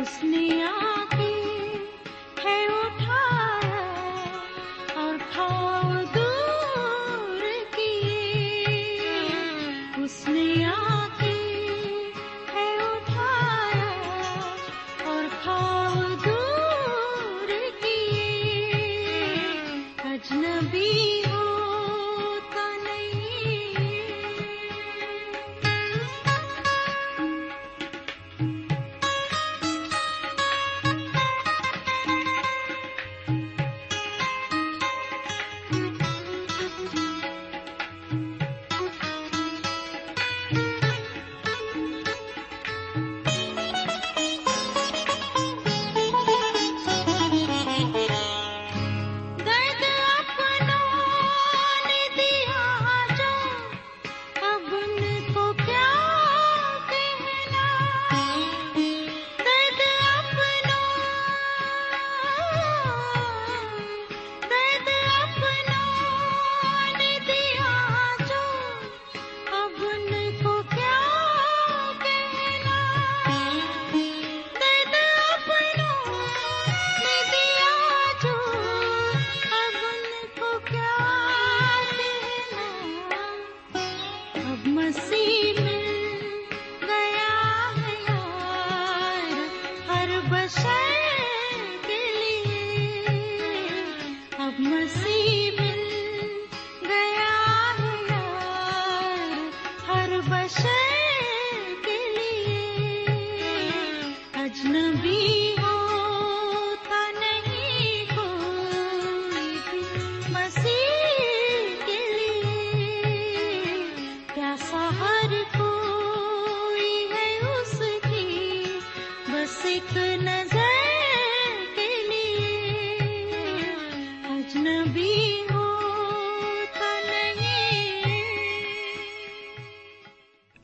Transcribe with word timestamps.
اس 0.00 0.12
نے 0.24 0.46
آ 0.64 1.09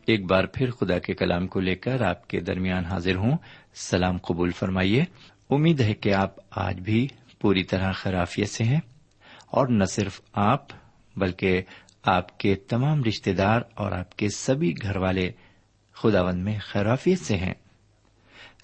ایک 0.07 0.25
بار 0.25 0.45
پھر 0.45 0.71
خدا 0.71 0.99
کے 0.99 1.15
کلام 1.15 1.47
کو 1.47 1.61
لے 1.61 1.75
کر 1.75 2.01
آپ 2.01 2.29
کے 2.29 2.41
درمیان 2.41 2.85
حاضر 2.85 3.17
ہوں۔ 3.17 3.37
سلام 3.75 4.17
قبول 4.19 4.51
فرمائیے۔ 4.51 5.05
امید 5.51 5.81
ہے 5.81 5.95
کہ 5.95 6.15
آپ 6.15 6.35
آج 6.51 6.81
بھی 6.81 7.09
پوری 7.41 7.65
طرح 7.65 7.93
خرافیت 7.93 8.49
سے 8.49 8.65
ہیں۔ 8.65 8.81
اور 9.47 9.67
نہ 9.67 9.85
صرف 9.85 10.21
آپ، 10.33 10.67
بلکہ 11.17 11.63
آپ 12.03 12.39
کے 12.39 12.55
تمام 12.55 13.05
رشتے 13.05 13.33
دار 13.33 13.61
اور 13.75 13.93
آپ 13.93 14.17
کے 14.17 14.29
سبھی 14.29 14.75
گھر 14.83 14.97
والے 14.97 15.31
خداوند 15.93 16.45
میں 16.45 16.59
خیرافیت 16.63 17.21
سے 17.21 17.37
ہیں۔ 17.37 17.55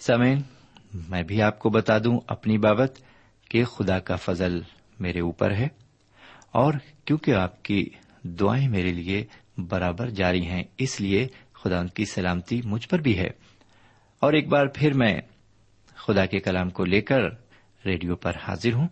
سمین 0.00 0.42
میں 1.08 1.22
بھی 1.22 1.42
آپ 1.42 1.58
کو 1.58 1.70
بتا 1.70 1.98
دوں 1.98 2.20
اپنی 2.26 2.58
بابت 2.58 2.98
کہ 3.48 3.64
خدا 3.64 3.98
کا 3.98 4.16
فضل 4.16 4.60
میرے 5.00 5.20
اوپر 5.20 5.50
ہے۔ 5.50 5.68
اور 6.50 6.74
کیونکہ 7.04 7.34
آپ 7.34 7.62
کی 7.62 7.88
دعائیں 8.22 8.68
میرے 8.68 8.92
لیے 8.92 9.24
برابر 9.58 10.10
جاری 10.10 10.46
ہیں، 10.46 10.62
اس 10.78 11.00
لیے 11.00 11.26
خدا 11.52 11.84
کی 11.86 12.04
سلامتی 12.04 12.60
مجھ 12.64 12.88
پر 12.88 12.98
بھی 12.98 13.18
ہے۔ 13.18 13.28
اور 14.22 14.32
ایک 14.32 14.48
بار 14.48 14.66
پھر 14.66 14.92
میں 14.92 15.20
خدا 15.96 16.26
کے 16.26 16.40
کلام 16.40 16.70
کو 16.70 16.84
لے 16.84 17.00
کر 17.00 17.22
ریڈیو 17.84 18.16
پر 18.16 18.32
حاضر 18.36 18.72
ہوں، 18.72 18.88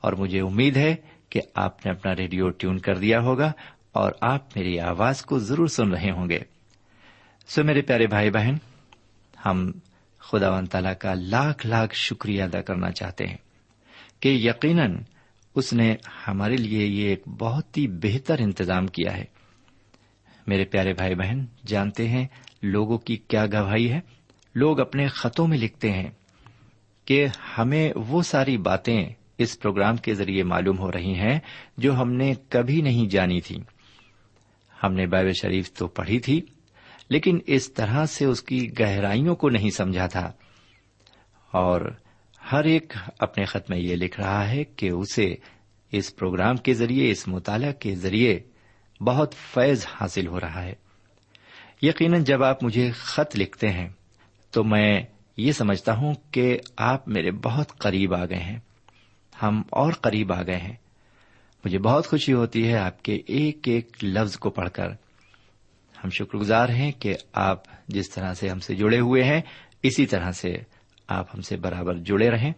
اور 0.00 0.12
مجھے 0.12 0.40
امید 0.40 0.76
ہے 0.76 0.94
کہ 1.30 1.40
آپ 1.54 1.86
نے 1.86 1.92
اپنا 1.92 2.14
ریڈیو 2.16 2.50
ٹیون 2.50 2.78
کر 2.78 2.98
دیا 2.98 3.20
ہوگا 3.20 3.52
اور 3.92 4.12
آپ 4.20 4.56
میری 4.56 4.78
آواز 4.80 5.22
کو 5.22 5.38
ضرور 5.38 5.66
سن 5.66 5.90
رہے 5.90 6.10
ہوں 6.10 6.28
گے۔ 6.30 6.38
سو 7.48 7.64
میرے 7.64 7.82
پیارے 7.82 8.06
بھائی 8.06 8.30
بہن، 8.30 8.54
ہم 9.46 9.70
خدا 10.18 10.50
و 10.50 10.66
تعالی 10.66 10.94
کا 10.98 11.14
لاکھ 11.14 11.66
لاکھ 11.66 11.94
شکریہ 11.94 12.42
ادا 12.42 12.60
کرنا 12.60 12.90
چاہتے 12.90 13.26
ہیں 13.26 13.36
کہ 14.20 14.28
یقیناً 14.28 14.96
اس 15.54 15.72
نے 15.72 15.94
ہمارے 16.28 16.56
لیے 16.56 16.86
یہ 16.86 17.08
ایک 17.08 17.22
بہت 17.28 17.78
ہی 17.78 17.86
بہتر 17.88 18.38
انتظام 18.38 18.86
کیا 18.86 19.16
ہے۔ 19.16 19.24
میرے 20.50 20.64
پیارے 20.64 20.92
بھائی 20.92 21.14
بہن، 21.14 21.44
جانتے 21.66 22.08
ہیں 22.08 22.26
لوگوں 22.62 22.98
کی 22.98 23.16
کیا 23.16 23.46
گواہی 23.46 23.92
ہے؟ 23.92 24.00
لوگ 24.54 24.80
اپنے 24.80 25.08
خطوں 25.08 25.48
میں 25.48 25.58
لکھتے 25.58 25.92
ہیں 25.92 26.10
کہ 27.04 27.26
ہمیں 27.58 27.92
وہ 27.96 28.22
ساری 28.22 28.56
باتیں 28.56 29.08
اس 29.38 29.60
پروگرام 29.60 29.96
کے 29.96 30.14
ذریعے 30.14 30.42
معلوم 30.42 30.78
ہو 30.78 30.92
رہی 30.92 31.14
ہیں 31.14 31.40
جو 31.76 31.94
ہم 31.94 32.12
نے 32.12 32.34
کبھی 32.48 32.80
نہیں 32.80 33.08
جانی 33.08 33.40
تھی۔ 33.40 33.56
ہم 34.82 34.94
نے 34.94 35.06
بائبل 35.06 35.32
شریف 35.32 35.72
تو 35.72 35.86
پڑھی 35.86 36.18
تھی، 36.18 36.40
لیکن 37.08 37.38
اس 37.46 37.72
طرح 37.72 38.06
سے 38.06 38.24
اس 38.24 38.42
کی 38.42 38.78
گہرائیوں 38.80 39.36
کو 39.36 39.48
نہیں 39.48 39.70
سمجھا 39.70 40.06
تھا۔ 40.06 40.32
اور 41.52 41.94
ہر 42.52 42.64
ایک 42.64 42.92
اپنے 43.18 43.44
خط 43.44 43.70
میں 43.70 43.78
یہ 43.78 43.96
لکھ 43.96 44.20
رہا 44.20 44.48
ہے 44.48 44.64
کہ 44.64 44.90
اسے 44.90 45.34
اس 45.92 46.16
پروگرام 46.16 46.56
کے 46.56 46.74
ذریعے، 46.74 47.10
اس 47.10 47.28
مطالعہ 47.28 47.72
کے 47.72 47.94
ذریعے 47.94 48.40
بہت 49.00 49.34
فیض 49.34 49.86
حاصل 50.00 50.26
ہو 50.26 50.40
رہا 50.40 50.62
ہے۔ 50.62 50.74
یقیناً 51.82 52.24
جب 52.24 52.44
آپ 52.44 52.64
مجھے 52.64 52.90
خط 52.92 53.36
لکھتے 53.36 53.68
ہیں، 53.68 53.88
تو 54.50 54.64
میں 54.64 55.02
یہ 55.36 55.52
سمجھتا 55.52 55.94
ہوں 55.94 56.14
کہ 56.30 56.58
آپ 56.76 57.08
میرے 57.08 57.30
بہت 57.30 57.78
قریب 57.78 58.14
آ 58.14 58.24
گئے 58.24 58.38
ہیں۔ 58.38 58.58
ہم 59.42 59.62
اور 59.70 59.92
قریب 59.92 60.32
آ 60.32 60.42
گئے 60.42 60.56
ہیں۔ 60.56 60.76
مجھے 61.64 61.78
بہت 61.78 62.06
خوشی 62.06 62.32
ہوتی 62.32 62.68
ہے 62.68 62.76
آپ 62.76 63.02
کے 63.02 63.18
ایک 63.26 63.68
ایک 63.68 64.04
لفظ 64.04 64.36
کو 64.36 64.50
پڑھ 64.50 64.70
کر۔ 64.70 64.88
ہم 66.04 66.10
شکر 66.10 66.38
گزار 66.38 66.68
ہیں 66.68 66.92
کہ 66.92 67.14
آپ 67.32 67.88
جس 67.88 68.10
طرح 68.10 68.34
سے 68.34 68.48
ہم 68.48 68.58
سے 68.58 68.74
جڑے 68.74 69.00
ہوئے 69.00 69.24
ہیں، 69.24 69.40
اسی 69.82 70.06
طرح 70.06 70.32
سے 70.32 70.56
آپ 71.08 71.34
ہم 71.34 71.40
سے 71.40 71.56
برابر 71.56 71.94
جڑے 71.94 72.30
رہیں۔ 72.30 72.52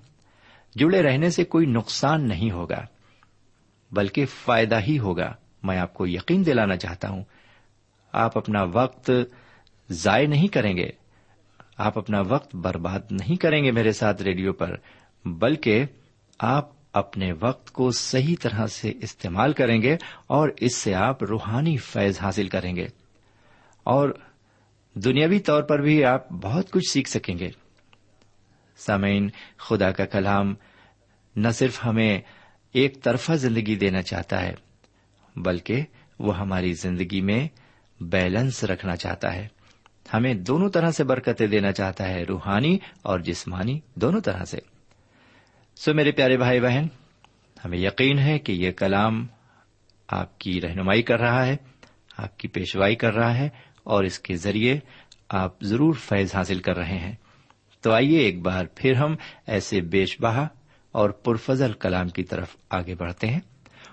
جڑے 0.75 1.03
رہنے 1.03 1.31
سے 1.31 1.45
کوئی 1.45 1.67
نقصان 1.67 2.29
نہیں 2.29 2.51
ہوگا، 2.51 2.87
بلکہ 3.91 4.27
فائدہ 4.27 4.81
ہی 4.89 4.99
ہوگا۔ 4.99 5.35
میں 5.63 5.79
آپ 5.79 5.95
کو 5.95 6.07
یقین 6.07 6.47
دلانا 6.47 6.77
چاہتا 6.77 7.09
ہوں۔ 7.09 7.25
آپ 8.13 8.39
اپنا 8.39 8.63
وقت 8.63 9.11
ضائع 9.91 10.27
نہیں 10.27 10.49
کریں 10.49 10.77
گے۔ 10.77 10.91
آپ 11.79 11.99
اپنا 11.99 12.21
وقت 12.21 12.57
برباد 12.57 13.01
نہیں 13.11 13.37
کریں 13.37 13.65
گے 13.65 13.71
میرے 13.71 13.93
ساتھ 13.93 14.23
ریڈیو 14.23 14.53
پر، 14.53 14.77
بلکہ 15.25 15.85
آپ 16.39 16.71
اپنے 16.93 17.33
وقت 17.41 17.71
کو 17.71 17.91
صحیح 17.91 18.37
طرح 18.41 18.67
سے 18.67 18.93
استعمال 19.01 19.53
کریں 19.53 19.83
گے 19.83 19.97
اور 20.27 20.49
اس 20.57 20.77
سے 20.77 20.95
آپ 20.95 21.25
روحانی 21.25 21.77
فیض 21.77 22.19
حاصل 22.23 22.49
کریں 22.49 22.77
گے۔ 22.77 22.87
اور 23.83 24.09
دنیاوی 24.95 25.39
طور 25.39 25.63
پر 25.63 25.79
بھی 25.79 26.05
آپ 26.05 26.31
بہت 26.31 26.71
کچھ 26.71 26.93
سیکھ 26.93 27.09
سکیں 27.09 27.39
گے۔ 27.39 27.51
سامعین، 28.77 29.31
خدا 29.59 29.91
کا 29.91 30.05
کلام 30.05 30.55
نہ 31.37 31.49
صرف 31.49 31.87
ہمیں 31.87 32.21
ایک 32.73 33.03
طرفہ 33.03 33.33
زندگی 33.33 33.77
دینا 33.77 34.03
چاہتا 34.03 34.43
ہے 34.43 34.55
بلکہ 35.37 35.83
وہ 36.19 36.39
ہماری 36.39 36.73
زندگی 36.73 37.21
میں 37.21 37.49
بیلنس 38.01 38.65
رکھنا 38.65 38.97
چاہتا 38.97 39.35
ہے۔ 39.35 39.49
ہمیں 40.15 40.35
دونوں 40.35 40.71
طرح 40.71 40.91
سے 40.91 41.05
برکتیں 41.05 41.47
دینا 41.47 41.73
چاہتا 41.73 42.09
ہے، 42.09 42.23
روحانی 42.23 42.79
اور 43.03 43.21
جسمانی، 43.21 43.81
دونوں 43.95 44.21
طرح 44.21 44.45
سے۔ 44.45 44.59
سو 45.77 45.95
میرے 45.95 46.13
پیارے 46.13 46.37
بھائی 46.37 46.61
بہن، 46.61 46.87
ہمیں 47.65 47.79
یقین 47.79 48.19
ہے 48.19 48.39
کہ 48.39 48.53
یہ 48.53 48.73
کلام 48.73 49.27
آپ 50.09 50.39
کی 50.39 50.61
رہنمائی 50.61 51.03
کر 51.03 51.21
رہا 51.21 51.47
ہے، 51.47 51.57
آپ 52.17 52.39
کی 52.39 52.49
پیشوائی 52.49 52.95
کر 52.95 53.15
رہا 53.15 53.39
ہے 53.39 53.49
اور 53.85 54.05
اس 54.05 54.19
کے 54.19 54.37
ذریعے 54.37 54.79
آپ 55.29 55.63
ضرور 55.63 55.95
فیض 55.95 56.35
حاصل 56.35 56.59
کر 56.59 56.77
رہے 56.77 56.99
ہیں۔ 56.99 57.15
تو 57.81 57.93
آئیے 57.93 58.19
ایک 58.19 58.43
بار 58.43 58.65
پھر 58.75 58.95
ہم 58.95 59.17
ایسے 59.47 59.81
بیش 59.81 60.21
بہا 60.21 60.49
اور 60.93 61.11
پرفضل 61.11 61.73
کلام 61.73 62.09
کی 62.09 62.23
طرف 62.23 62.57
آگے 62.71 62.95
بڑھتے 62.95 63.27
ہیں۔ 63.27 63.41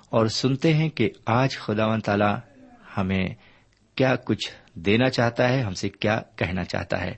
اور 0.09 0.25
سنتے 0.25 0.73
ہیں 0.73 0.89
کہ 0.89 1.09
آج 1.25 1.57
خدا 1.57 1.85
و 1.85 1.99
تعالی 1.99 2.35
ہمیں 2.97 3.29
کیا 3.95 4.15
کچھ 4.15 4.51
دینا 4.73 5.09
چاہتا 5.09 5.49
ہے، 5.49 5.61
ہم 5.61 5.73
سے 5.73 5.89
کیا 5.89 6.21
کہنا 6.35 6.63
چاہتا 6.63 7.01
ہے۔ 7.01 7.15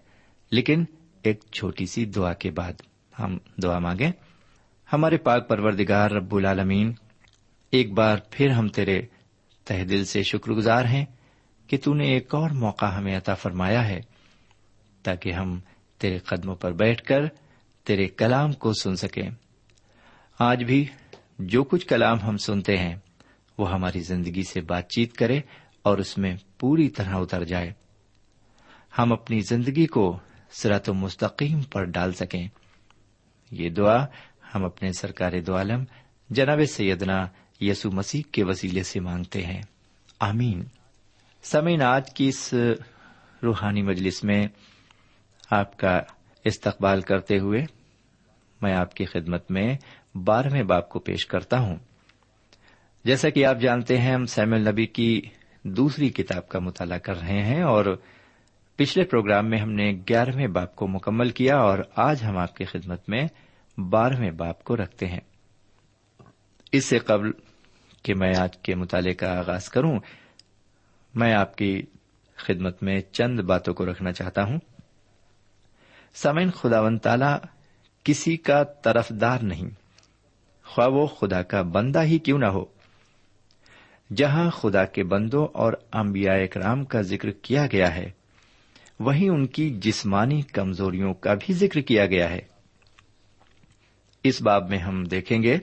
لیکن 0.52 0.86
ایک 1.24 1.44
چھوٹی 1.52 1.86
سی 1.86 2.06
دعا 2.06 2.34
کے 2.34 2.52
بعد 2.52 2.74
ہم 3.20 3.38
دعا 3.64 3.80
مانگیں۔ 3.80 4.12
ہمارے 4.94 5.18
پاک 5.18 5.50
پروردگار 5.50 6.12
رب 6.12 6.36
العالمین، 6.36 6.94
ایک 7.72 7.94
بار 7.94 8.18
پھر 8.30 8.50
ہم 8.50 8.68
تیرے 8.68 9.02
تہ 9.66 9.74
دل 9.84 10.06
سے 10.06 10.24
شکر 10.24 10.52
گزار 10.52 10.86
ہیں 10.86 11.06
کہ 11.68 11.78
تو 11.84 11.94
نے 11.94 12.06
ایک 12.06 12.36
اور 12.36 12.50
موقع 12.50 12.86
ہمیں 12.86 13.18
عطا 13.18 13.34
فرمایا 13.34 13.88
ہے، 13.88 14.02
تاکہ 15.04 15.34
ہم 15.34 15.60
تیرے 15.98 16.18
قدموں 16.18 16.56
پر 16.56 16.72
بیٹھ 16.72 17.04
کر 17.04 17.22
تیرے 17.84 18.08
کلام 18.08 18.54
کو 18.54 18.74
سن 18.74 18.96
سکیں۔ 18.96 19.30
آج 20.40 20.64
بھی 20.64 20.86
جو 21.48 21.64
کچھ 21.64 21.88
کلام 21.88 22.22
ہم 22.22 22.38
سنتے 22.38 22.78
ہیں، 22.78 22.96
وہ 23.58 23.72
ہماری 23.72 24.00
زندگی 24.00 24.44
سے 24.44 24.62
بات 24.62 24.90
چیت 24.90 25.14
کرے 25.14 25.40
اور 25.82 25.98
اس 25.98 26.18
میں 26.18 26.36
پوری 26.60 26.90
طرح 26.90 27.16
اتر 27.16 27.44
جائے۔ 27.44 27.74
ہم 28.98 29.14
اپنی 29.14 29.40
زندگی 29.40 29.86
کو 29.86 30.20
سرات 30.52 30.90
و 30.90 30.94
مستقیم 30.94 31.62
پر 31.62 31.84
ڈال 31.84 32.14
سکیں۔ 32.14 32.48
یہ 33.52 33.70
دعا 33.70 34.06
ہم 34.56 34.66
اپنے 34.66 34.92
سرکار 34.92 35.32
دو 35.48 35.58
عالم، 35.58 35.84
جناب 36.30 36.60
سیدنا 36.70 37.28
یسو 37.62 37.92
مسیح 37.92 38.22
کے 38.32 38.44
وسیلے 38.44 38.84
سے 38.84 39.00
مانگتے 39.00 39.46
ہیں۔ 39.46 39.62
آمین۔ 40.20 40.64
سمین 41.44 41.82
آج 41.82 42.14
کی 42.14 42.28
اس 42.28 42.54
روحانی 43.44 43.82
مجلس 43.82 44.24
میں 44.24 44.48
آپ 45.52 45.78
کا 45.78 46.00
استقبال 46.46 47.02
کرتے 47.02 47.40
ہوئے 47.40 47.66
میں 48.62 48.74
آپ 48.74 48.94
کی 48.94 49.06
خدمت 49.06 49.52
میں 49.52 49.78
بارہویں 50.16 50.64
باپ 50.64 50.90
کو 50.90 51.00
پیش 51.00 51.26
کرتا 51.26 51.60
ہوں۔ 51.60 51.76
جیسا 53.06 53.30
کہ 53.30 53.46
آپ 53.46 53.58
جانتے 53.62 53.98
ہیں، 53.98 54.14
ہم 54.14 54.26
سیم 54.26 54.54
النبی 54.54 54.86
کی 54.86 55.22
دوسری 55.64 56.10
کتاب 56.10 56.50
کا 56.50 56.60
مطالعہ 56.60 56.98
کر 56.98 57.20
رہے 57.20 57.44
ہیں 57.44 57.64
اور 57.64 57.86
پچھلے 58.76 59.06
پروگرام 59.06 59.50
میں 59.50 59.60
ہم 59.60 59.72
نے 59.72 59.92
گیارہویں 60.10 60.48
باپ 60.48 60.76
کو 60.76 60.88
مکمل 60.88 61.30
کیا 61.30 61.58
اور 61.58 61.78
آج 61.96 62.24
ہم 62.24 62.38
آپ 62.38 62.56
کی 62.56 62.66
خدمت 62.66 63.10
میں 63.10 63.28
بارہویں 63.78 64.32
باپ 64.32 64.64
کو 64.64 64.76
رکھتے 64.76 65.06
ہیں۔ 65.06 65.20
اس 66.72 66.86
سے 66.86 66.98
قبل 67.00 67.32
کہ 68.04 68.14
میں 68.16 68.34
آج 68.38 68.58
کے 68.58 68.76
مطالعے 68.76 69.14
کا 69.14 69.40
آغاز 69.40 69.70
کروں، 69.70 70.00
میں 71.16 71.34
آپ 71.34 71.56
کی 71.56 71.82
خدمت 72.36 72.84
میں 72.84 73.00
چند 73.00 73.40
باتوں 73.40 73.74
کو 73.74 73.86
رکھنا 73.86 74.12
چاہتا 74.12 74.44
ہوں۔ 74.44 74.60
سمین 76.14 76.52
خدا 76.52 76.82
ون 76.82 76.98
تالا 76.98 77.38
کسی 78.04 78.38
کا 78.38 78.64
طرفدار 78.64 79.40
نہیں۔ 79.42 79.81
خواہ 80.72 80.88
وہ 80.88 81.08
خدا 81.08 81.42
کا 81.42 81.62
بندہ 81.62 82.04
ہی 82.04 82.20
کیوں 82.20 82.40
نہ 82.40 82.46
ہو۔ 82.46 82.66
جہاں 84.16 84.50
خدا 84.50 84.86
کے 84.86 85.04
بندوں 85.04 85.48
اور 85.54 85.74
امبیا 85.92 86.46
کرام 86.46 86.86
کا 86.86 87.02
ذکر 87.02 87.32
کیا 87.32 87.68
گیا 87.72 87.96
ہے، 87.96 88.12
وہیں 89.00 89.30
ان 89.30 89.48
کی 89.48 89.70
جسمانی 89.70 90.42
کمزوریوں 90.42 91.14
کا 91.14 91.34
بھی 91.34 91.54
ذکر 91.54 91.82
کیا 91.82 92.06
گیا 92.06 92.30
ہے۔ 92.30 92.40
اس 94.24 94.42
باب 94.42 94.70
میں 94.70 94.78
ہم 94.78 95.04
دیکھیں 95.04 95.44
گے 95.44 95.58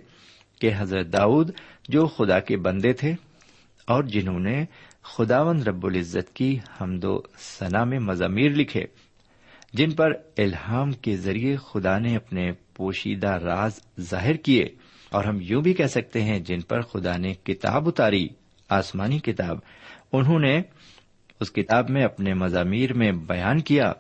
کہ 0.61 0.71
حضرت 0.77 1.13
داؤد 1.13 1.51
جو 1.89 2.07
خدا 2.07 2.41
کے 2.41 2.57
بندے 2.57 2.93
تھے 2.93 3.13
اور 3.87 4.05
جنہوں 4.05 4.41
نے 4.41 4.65
خداون 5.03 5.63
رب 5.63 5.87
العزت 5.87 6.37
کی 6.37 6.59
حمد 6.81 7.05
و 7.05 7.21
ثنا 7.41 7.85
میں 7.85 7.99
مضامیر 7.99 8.51
لکھے، 8.51 8.85
جن 9.73 9.91
پر 9.91 10.11
الہام 10.39 10.93
کے 10.93 11.17
ذریعے 11.17 11.57
خدا 11.57 11.99
نے 11.99 12.17
اپنے 12.17 12.53
پوشیدہ 12.75 13.29
راز 13.29 13.81
ظاہر 14.01 14.37
کیے۔ 14.37 14.65
اور 15.11 15.25
ہم 15.25 15.39
یوں 15.41 15.63
بھی 15.63 15.75
کہہ 15.75 15.87
سکتے 15.87 16.23
ہیں 16.23 16.39
جن 16.39 16.61
پر 16.61 16.81
خدا 16.81 17.17
نے 17.17 17.35
کتاب 17.35 17.89
اتاری، 17.89 18.29
آسمانی 18.69 19.19
کتاب۔ 19.19 19.59
انہوں 20.13 20.39
نے 20.39 20.63
اس 21.41 21.53
کتاب 21.53 21.91
میں 21.91 22.05
اپنے 22.05 22.35
مضامیر 22.35 22.93
میں 22.93 23.13
بیان 23.13 23.61
کیا 23.61 23.93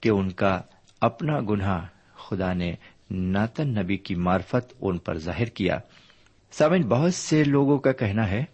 کہ 0.00 0.08
ان 0.08 0.30
کا 0.30 0.60
اپنا 1.00 1.40
گناہ 1.40 1.86
خدا 2.14 2.52
نے 2.52 2.74
ناتن 3.10 3.68
نبی 3.68 3.96
کی 3.96 4.14
مارفت 4.14 4.74
ان 4.80 4.98
پر 4.98 5.18
ظاہر 5.18 5.44
کیا۔ 5.44 5.78
سامن 6.52 6.82
بہت 6.82 7.14
سے 7.14 7.44
لوگوں 7.44 7.78
کا 7.78 7.92
کہنا 7.92 8.30
ہے 8.30 8.44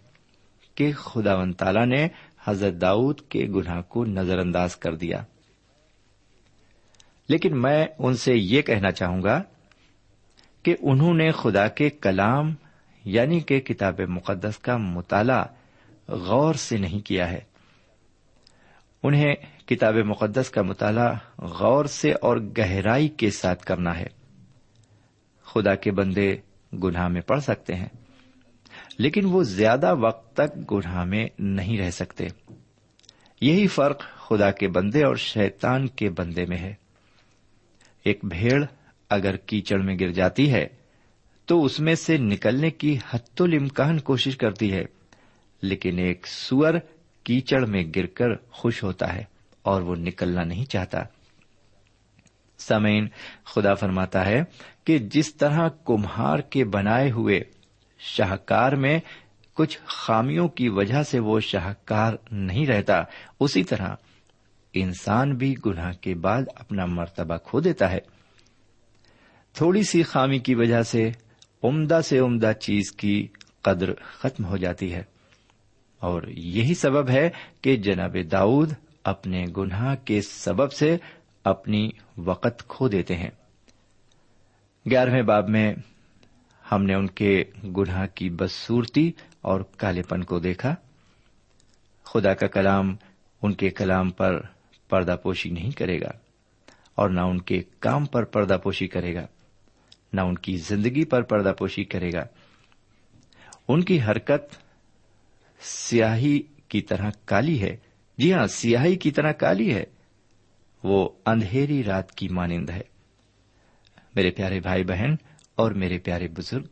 کہ 0.75 0.93
خدا 0.93 1.35
و 1.35 1.51
تعالی 1.51 1.85
نے 1.85 2.07
حضرت 2.43 2.81
داؤد 2.81 3.21
کے 3.29 3.47
گناہ 3.55 3.81
کو 3.81 4.05
نظر 4.05 4.37
انداز 4.37 4.75
کر 4.75 4.95
دیا۔ 4.95 5.23
لیکن 7.29 7.61
میں 7.61 7.85
ان 7.99 8.15
سے 8.15 8.35
یہ 8.35 8.61
کہنا 8.61 8.91
چاہوں 8.91 9.23
گا 9.23 9.43
کہ 10.67 10.75
انہوں 10.79 11.13
نے 11.13 11.31
خدا 11.31 11.67
کے 11.67 11.89
کلام 11.89 12.55
یعنی 13.05 13.39
کہ 13.39 13.59
کتاب 13.59 13.99
مقدس 14.07 14.57
کا 14.57 14.77
مطالعہ 14.77 15.45
غور 16.07 16.53
سے 16.53 16.77
نہیں 16.77 16.99
کیا 16.99 17.31
ہے۔ 17.31 17.39
انہیں 19.03 19.35
کتاب 19.67 19.95
مقدس 19.95 20.49
کا 20.49 20.61
مطالعہ 20.61 21.13
غور 21.37 21.85
سے 21.85 22.11
اور 22.11 22.37
گہرائی 22.37 23.07
کے 23.07 23.31
ساتھ 23.31 23.63
کرنا 23.63 23.99
ہے۔ 23.99 24.07
خدا 25.45 25.75
کے 25.75 25.91
بندے 25.91 26.37
گناہ 26.83 27.07
میں 27.07 27.21
پڑ 27.21 27.39
سکتے 27.39 27.75
ہیں، 27.75 27.89
لیکن 28.97 29.25
وہ 29.25 29.43
زیادہ 29.43 29.95
وقت 29.95 30.33
تک 30.33 30.71
گناہ 30.71 31.03
میں 31.03 31.27
نہیں 31.39 31.77
رہ 31.77 31.89
سکتے۔ 31.89 32.27
یہی 33.41 33.67
فرق 33.67 34.03
خدا 34.17 34.51
کے 34.51 34.67
بندے 34.67 35.03
اور 35.03 35.15
شیطان 35.15 35.87
کے 35.87 36.09
بندے 36.09 36.45
میں 36.45 36.57
ہے۔ 36.57 36.73
ایک 38.03 38.25
بھیڑ 38.25 38.65
اگر 39.09 39.35
کیچڑ 39.35 39.77
میں 39.77 39.97
گر 39.99 40.11
جاتی 40.11 40.51
ہے، 40.51 40.67
تو 41.45 41.63
اس 41.63 41.79
میں 41.79 41.95
سے 41.95 42.17
نکلنے 42.17 42.69
کی 42.69 42.97
حت 43.09 43.41
الامکان 43.41 43.99
کوشش 43.99 44.37
کرتی 44.37 44.73
ہے، 44.73 44.85
لیکن 45.61 45.97
ایک 45.97 46.27
سور 46.27 46.73
کیچڑ 47.23 47.65
میں 47.65 47.83
گر 47.95 48.05
کر 48.05 48.35
خوش 48.51 48.83
ہوتا 48.83 49.13
ہے 49.13 49.23
اور 49.61 49.81
وہ 49.81 49.95
نکلنا 49.95 50.43
نہیں 50.43 50.65
چاہتا۔ 50.65 51.03
سمین 52.57 53.07
خدا 53.45 53.73
فرماتا 53.73 54.25
ہے 54.25 54.43
کہ 54.83 54.97
جس 54.97 55.35
طرح 55.35 55.69
کمہار 55.85 56.39
کے 56.39 56.65
بنائے 56.65 57.11
ہوئے 57.11 57.39
شاہکار 57.99 58.71
میں 58.71 58.99
کچھ 59.53 59.79
خامیوں 59.85 60.47
کی 60.47 60.69
وجہ 60.69 61.03
سے 61.03 61.19
وہ 61.19 61.39
شاہکار 61.39 62.13
نہیں 62.31 62.65
رہتا، 62.67 63.03
اسی 63.39 63.63
طرح 63.63 63.95
انسان 64.73 65.35
بھی 65.35 65.55
گناہ 65.65 65.91
کے 65.93 66.15
بعد 66.15 66.41
اپنا 66.55 66.85
مرتبہ 66.85 67.37
کھو 67.37 67.59
دیتا 67.59 67.91
ہے۔ 67.91 67.99
تھوڑی 69.57 69.83
سی 69.83 70.03
خامی 70.03 70.39
کی 70.39 70.55
وجہ 70.55 70.81
سے 70.81 71.11
عمدہ 71.63 71.99
سے 72.03 72.19
عمدہ 72.19 72.51
چیز 72.59 72.91
کی 72.91 73.27
قدر 73.61 73.93
ختم 73.93 74.45
ہو 74.45 74.57
جاتی 74.57 74.93
ہے۔ 74.93 75.03
اور 75.99 76.21
یہی 76.27 76.73
سبب 76.73 77.09
ہے 77.09 77.29
کہ 77.61 77.75
جناب 77.75 78.15
داؤد 78.31 78.73
اپنے 79.03 79.45
گناہ 79.57 79.95
کے 80.05 80.21
سبب 80.21 80.71
سے 80.71 80.97
اپنی 81.43 81.89
وقت 82.17 82.67
کھو 82.67 82.87
دیتے 82.87 83.15
ہیں۔ 83.15 83.29
گیارہویں 84.89 85.21
باب 85.21 85.49
میں 85.49 85.73
ہم 86.71 86.83
نے 86.83 86.93
ان 86.93 87.07
کے 87.07 87.43
گناہ 87.77 88.07
کی 88.15 88.29
بدسورتی 88.29 89.11
اور 89.41 89.61
کالے 89.77 90.01
پن 90.01 90.23
کو 90.23 90.39
دیکھا۔ 90.39 90.75
خدا 92.03 92.33
کا 92.33 92.47
کلام 92.47 92.95
ان 93.41 93.53
کے 93.53 93.69
کلام 93.69 94.09
پر 94.09 94.41
پردہ 94.89 95.15
پوشی 95.23 95.49
نہیں 95.49 95.71
کرے 95.71 96.01
گا 96.01 96.11
اور 96.95 97.09
نہ 97.09 97.21
ان 97.21 97.41
کے 97.41 97.63
کام 97.79 98.05
پر 98.05 98.23
پردہ 98.23 98.57
پوشی 98.63 98.87
کرے 98.87 99.15
گا۔ 99.15 99.25
نہ 100.13 100.21
ان 100.21 100.37
کی 100.37 100.57
زندگی 100.57 101.05
پر 101.05 101.21
پردہ 101.21 101.53
پوشی 101.57 101.83
کرے 101.83 102.09
گا۔ 102.13 102.23
ان 103.67 103.83
کی 103.83 104.01
حرکت 104.01 104.55
سیاہی 105.59 106.41
کی 106.67 106.81
طرح 106.81 107.11
کالی 107.25 107.61
ہے۔ 107.61 107.77
جی 108.17 108.33
ہاں 108.33 108.47
سیاہی 108.47 108.95
کی 108.95 109.11
طرح 109.11 109.31
کالی 109.31 109.73
ہے۔ 109.73 109.83
وہ 110.83 111.09
اندھیری 111.25 111.83
رات 111.83 112.11
کی 112.11 112.27
مانند 112.29 112.69
ہے۔ 112.69 112.81
میرے 114.15 114.31
پیارے 114.31 114.59
بھائی 114.59 114.83
بہن 114.83 115.15
اور 115.55 115.71
میرے 115.71 115.97
پیارے 115.97 116.27
بزرگ 116.27 116.65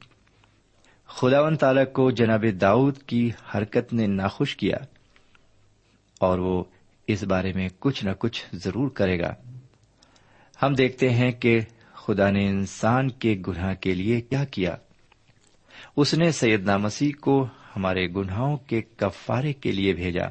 خدا 1.07 1.41
و 1.41 1.55
تعالی 1.55 1.85
کو 1.93 2.11
جناب 2.11 2.45
داؤد 2.61 2.97
کی 2.97 3.31
حرکت 3.55 3.93
نے 3.93 4.07
ناخوش 4.07 4.55
کیا 4.55 4.77
اور 6.19 6.39
وہ 6.39 6.63
اس 7.07 7.23
بارے 7.23 7.53
میں 7.53 7.69
کچھ 7.79 8.05
نہ 8.05 8.09
کچھ 8.19 8.45
ضرور 8.53 8.89
کرے 8.89 9.19
گا۔ 9.19 9.33
ہم 10.63 10.73
دیکھتے 10.73 11.09
ہیں 11.09 11.31
کہ 11.31 11.59
خدا 12.07 12.29
نے 12.29 12.47
انسان 12.47 13.11
کے 13.11 13.37
گناہ 13.47 13.73
کے 13.73 13.93
لیے 13.93 14.21
کیا 14.21 14.45
کیا؟ 14.45 14.75
اس 15.97 16.13
نے 16.13 16.31
سید 16.31 16.69
مسیح 16.69 17.11
کو 17.21 17.47
ہمارے 17.75 18.07
گناہوں 18.07 18.57
کے 18.57 18.81
کفارے 18.81 19.53
کے 19.53 19.71
لیے 19.71 19.93
بھیجا 19.93 20.25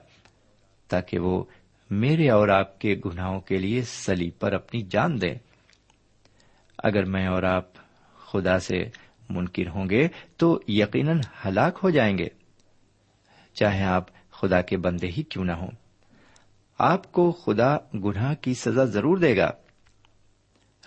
تاکہ 0.89 1.19
وہ 1.19 1.45
میرے 1.91 2.31
اور 2.31 2.49
آپ 2.49 2.79
کے 2.79 3.01
گناہوں 3.05 3.41
کے 3.41 3.59
لیے 3.59 3.83
سلی 3.83 4.31
پر 4.31 4.53
اپنی 4.53 4.83
جان 4.91 5.21
دیں 5.21 5.35
اگر 6.79 7.05
میں 7.05 7.27
اور 7.27 7.43
آپ 7.43 7.67
خدا 8.27 8.59
سے 8.59 8.85
منکر 9.31 9.69
ہوں 9.69 9.91
گے 9.91 10.09
تو 10.37 10.61
یقیناً 10.69 11.21
ہلاک 11.45 11.79
ہو 11.83 11.91
جائیں 11.91 12.19
گے۔ 12.19 12.29
چاہے 13.55 13.85
آپ 13.85 14.31
خدا 14.31 14.61
کے 14.61 14.77
بندے 14.77 15.07
ہی 15.07 15.23
کیوں 15.23 15.45
نہ 15.45 15.53
ہوں۔ 15.53 15.71
آپ 16.79 17.13
کو 17.13 17.33
خدا 17.33 17.77
گناہ 17.95 18.35
کی 18.35 18.55
سزا 18.55 18.85
ضرور 18.85 19.19
دے 19.19 19.37
گا۔ 19.37 19.51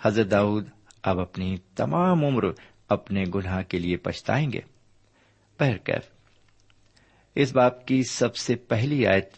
حضرت 0.01 0.31
داؤد 0.31 0.69
اب 1.07 1.19
اپنی 1.19 1.57
تمام 1.75 2.25
عمر 2.25 2.43
اپنے 2.89 3.23
گناہ 3.35 3.61
کے 3.61 3.79
لیے 3.79 3.97
پچھتائیں 3.97 4.51
گے۔ 4.51 4.59
کیف۔ 5.59 6.09
اس 7.35 7.55
باپ 7.55 7.85
کی 7.85 8.03
سب 8.03 8.35
سے 8.35 8.55
پہلی 8.55 9.07
آیت 9.07 9.29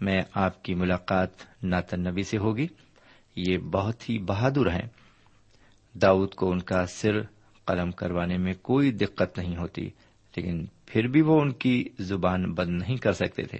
میں 0.00 0.20
آپ 0.34 0.64
کی 0.64 0.74
ملاقات 0.74 1.28
ناتن 1.62 2.00
نبی 2.00 2.22
سے 2.22 2.38
ہوگی۔ 2.38 2.66
یہ 3.36 3.58
بہت 3.58 4.10
ہی 4.10 4.18
بہادر 4.18 4.70
ہیں۔ 4.70 4.88
داؤد 5.94 6.34
کو 6.34 6.50
ان 6.50 6.62
کا 6.62 6.86
سر 6.86 7.22
قلم 7.64 7.90
کروانے 7.90 8.38
میں 8.38 8.54
کوئی 8.62 8.90
دقت 8.90 9.38
نہیں 9.38 9.56
ہوتی، 9.56 9.90
لیکن 10.36 10.66
پھر 10.86 11.08
بھی 11.08 11.20
وہ 11.20 11.40
ان 11.40 11.52
کی 11.52 11.88
زبان 11.98 12.52
بند 12.52 12.82
نہیں 12.82 12.96
کر 12.96 13.12
سکتے 13.12 13.42
تھے۔ 13.42 13.58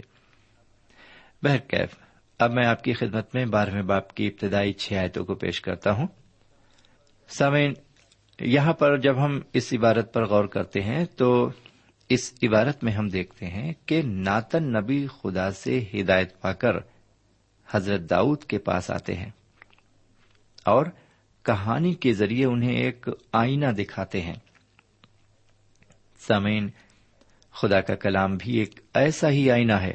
بہرکیف 1.42 1.96
اب 2.38 2.52
میں 2.52 2.66
آپ 2.66 2.84
کی 2.84 2.92
خدمت 2.92 3.34
میں 3.34 3.44
بارہویں 3.44 3.82
باپ 3.82 4.14
کی 4.14 4.26
ابتدائی 4.26 4.72
چھ 4.72 4.92
آیتوں 4.92 5.24
کو 5.24 5.34
پیش 5.34 5.60
کرتا 5.60 5.92
ہوں۔ 5.92 6.06
سامعین، 7.28 7.74
یہاں 8.40 8.72
پر 8.72 8.96
جب 8.96 9.24
ہم 9.24 9.40
اس 9.52 9.74
عبارت 9.78 10.14
پر 10.14 10.26
غور 10.26 10.44
کرتے 10.44 10.80
ہیں 10.80 11.04
تو 11.04 11.50
اس 12.08 12.34
عبارت 12.42 12.84
میں 12.84 12.92
ہم 12.92 13.08
دیکھتے 13.08 13.46
ہیں 13.46 13.72
کہ 13.86 14.02
ناتن 14.02 14.72
نبی 14.72 15.06
خدا 15.06 15.50
سے 15.50 15.84
ہدایت 15.94 16.40
پا 16.40 16.52
کر 16.52 16.76
حضرت 17.70 18.00
داؤد 18.00 18.44
کے 18.44 18.58
پاس 18.58 18.90
آتے 18.90 19.14
ہیں 19.14 19.30
اور 20.64 20.86
کہانی 21.42 21.94
کے 21.94 22.12
ذریعے 22.12 22.44
انہیں 22.44 22.76
ایک 22.76 23.08
آئینہ 23.32 23.66
دکھاتے 23.66 24.20
ہیں۔ 24.20 24.34
سمین 26.28 26.70
خدا 27.50 27.80
کا 27.80 27.94
کلام 27.94 28.36
بھی 28.36 28.56
ایک 28.56 28.80
ایسا 28.94 29.30
ہی 29.30 29.50
آئینہ 29.50 29.72
ہے 29.72 29.94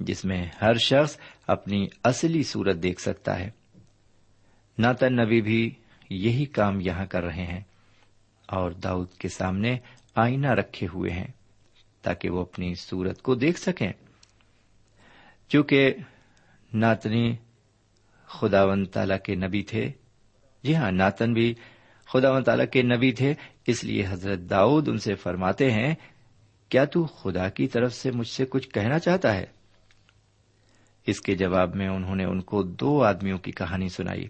جس 0.00 0.24
میں 0.24 0.46
ہر 0.62 0.74
شخص 0.74 1.16
اپنی 1.46 1.86
اصلی 2.04 2.42
صورت 2.42 2.76
دیکھ 2.82 3.00
سکتا 3.00 3.38
ہے۔ 3.38 3.50
ناتن 4.78 5.16
نبی 5.16 5.40
بھی 5.40 5.70
یہی 6.12 6.44
کام 6.44 6.80
یہاں 6.80 7.06
کر 7.06 7.24
رہے 7.24 7.46
ہیں 7.46 7.60
اور 8.46 8.70
داؤد 8.70 9.12
کے 9.12 9.28
سامنے 9.28 9.78
آئینہ 10.14 10.46
رکھے 10.46 10.86
ہوئے 10.94 11.10
ہیں 11.10 11.28
تاکہ 12.02 12.30
وہ 12.30 12.40
اپنی 12.40 12.74
صورت 12.74 13.22
کو 13.22 13.34
دیکھ 13.34 13.60
سکیں۔ 13.60 13.92
چونکہ 15.48 15.94
ناتنی 16.74 17.36
خدا 18.26 18.64
ون 18.64 18.86
تعالی 18.86 19.14
کے 19.24 19.34
نبی 19.34 19.62
تھے 19.62 19.92
جی 20.62 20.76
ہاں 20.76 20.92
ناتن 20.92 21.32
بھی 21.32 21.54
خدا 22.04 22.30
و 22.30 22.40
تعالی 22.40 22.66
کے 22.66 22.82
نبی 22.82 23.12
تھے، 23.12 23.34
اس 23.66 23.84
لیے 23.84 24.06
حضرت 24.08 24.38
داؤد 24.38 24.88
ان 24.88 24.98
سے 24.98 25.14
فرماتے 25.14 25.70
ہیں، 25.70 25.94
کیا 26.68 26.84
تو 26.84 27.04
خدا 27.04 27.48
کی 27.48 27.68
طرف 27.68 27.94
سے 27.94 28.10
مجھ 28.10 28.28
سے 28.28 28.44
کچھ 28.50 28.68
کہنا 28.68 28.98
چاہتا 28.98 29.34
ہے؟ 29.34 29.46
اس 31.06 31.20
کے 31.20 31.34
جواب 31.34 31.74
میں 31.74 31.88
انہوں 31.88 32.16
نے 32.16 32.24
ان 32.24 32.40
کو 32.40 32.62
دو 32.62 33.04
آدمیوں 33.04 33.38
کی 33.38 33.52
کہانی 33.52 33.88
سنائی۔ 33.88 34.28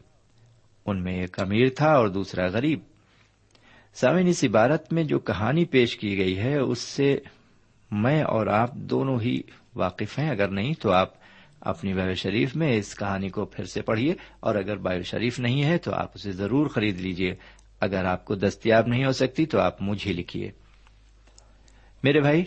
ان 0.87 1.03
میں 1.03 1.21
ایک 1.21 1.41
امیر 1.41 1.69
تھا 1.77 1.93
اور 1.93 2.09
دوسرا 2.09 2.47
غریب۔ 2.47 2.81
سامن 3.95 4.27
اس 4.27 4.45
عبارت 4.45 4.93
میں 4.93 5.05
جو 5.05 5.19
کہانی 5.19 5.65
پیش 5.65 5.97
کی 5.97 6.19
گئی 6.19 6.39
ہے، 6.39 6.59
اس 6.59 6.79
سے 6.79 7.19
میں 7.91 8.23
اور 8.23 8.47
آپ 8.47 8.75
دونوں 8.75 9.21
ہی 9.21 9.41
واقف 9.75 10.19
ہیں۔ 10.19 10.31
اگر 10.31 10.49
نہیں 10.49 10.73
تو 10.81 10.93
آپ 10.93 11.09
اپنی 11.61 11.95
بائبل 11.95 12.15
شریف 12.15 12.57
میں 12.57 12.77
اس 12.77 12.95
کہانی 12.95 13.29
کو 13.29 13.45
پھر 13.45 13.65
سے 13.65 13.83
پڑھیے۔ 13.83 14.15
اور 14.41 14.55
اگر 14.55 14.77
بائبل 14.77 15.03
شریف 15.03 15.39
نہیں 15.39 15.65
ہے 15.65 15.79
تو 15.79 15.95
آپ 15.95 16.11
اسے 16.15 16.33
ضرور 16.33 16.67
خرید 16.67 17.01
لیجیے 17.01 17.35
اگر 17.81 18.05
آپ 18.05 18.25
کو 18.25 18.35
دستیاب 18.35 18.87
نہیں 18.87 19.05
ہو 19.05 19.13
سکتی 19.13 19.47
تو 19.47 19.61
آپ 19.61 19.83
مجھے 19.83 20.13
لکھیے۔ 20.13 20.51
میرے 22.05 22.21
بھائی، 22.21 22.45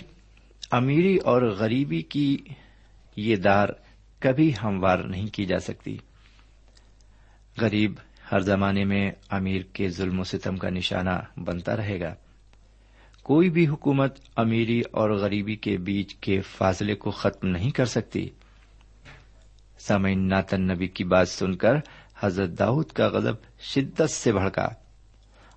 امیری 0.71 1.17
اور 1.17 1.41
غریبی 1.41 2.01
کی 2.01 2.37
یہ 3.15 3.35
دار 3.35 3.69
کبھی 4.19 4.53
ہموار 4.63 4.99
نہیں 4.99 5.27
کی 5.27 5.45
جا 5.45 5.59
سکتی۔ 5.59 5.97
غریب 7.61 7.93
ہر 8.31 8.39
زمانے 8.39 8.85
میں 8.85 9.11
امیر 9.29 9.61
کے 9.61 9.89
ظلم 9.89 10.19
و 10.19 10.23
ستم 10.23 10.57
کا 10.57 10.69
نشانہ 10.69 11.39
بنتا 11.39 11.77
رہے 11.77 11.99
گا۔ 11.99 12.15
کوئی 13.23 13.49
بھی 13.49 13.67
حکومت 13.67 14.17
امیری 14.35 14.81
اور 14.91 15.09
غریبی 15.09 15.55
کے 15.55 15.77
بیچ 15.77 16.15
کے 16.15 16.41
فاصلے 16.41 16.95
کو 16.95 17.11
ختم 17.11 17.47
نہیں 17.47 17.71
کر 17.71 17.85
سکتی۔ 17.85 18.29
سامعین، 19.77 20.27
ناتن 20.27 20.61
نبی 20.61 20.87
کی 20.87 21.03
بات 21.03 21.29
سن 21.29 21.55
کر 21.55 21.73
حضرت 22.19 22.49
داؤد 22.49 22.85
کا 22.85 23.07
غضب 23.07 23.33
شدت 23.59 24.09
سے 24.09 24.31
بڑھکا 24.31 24.69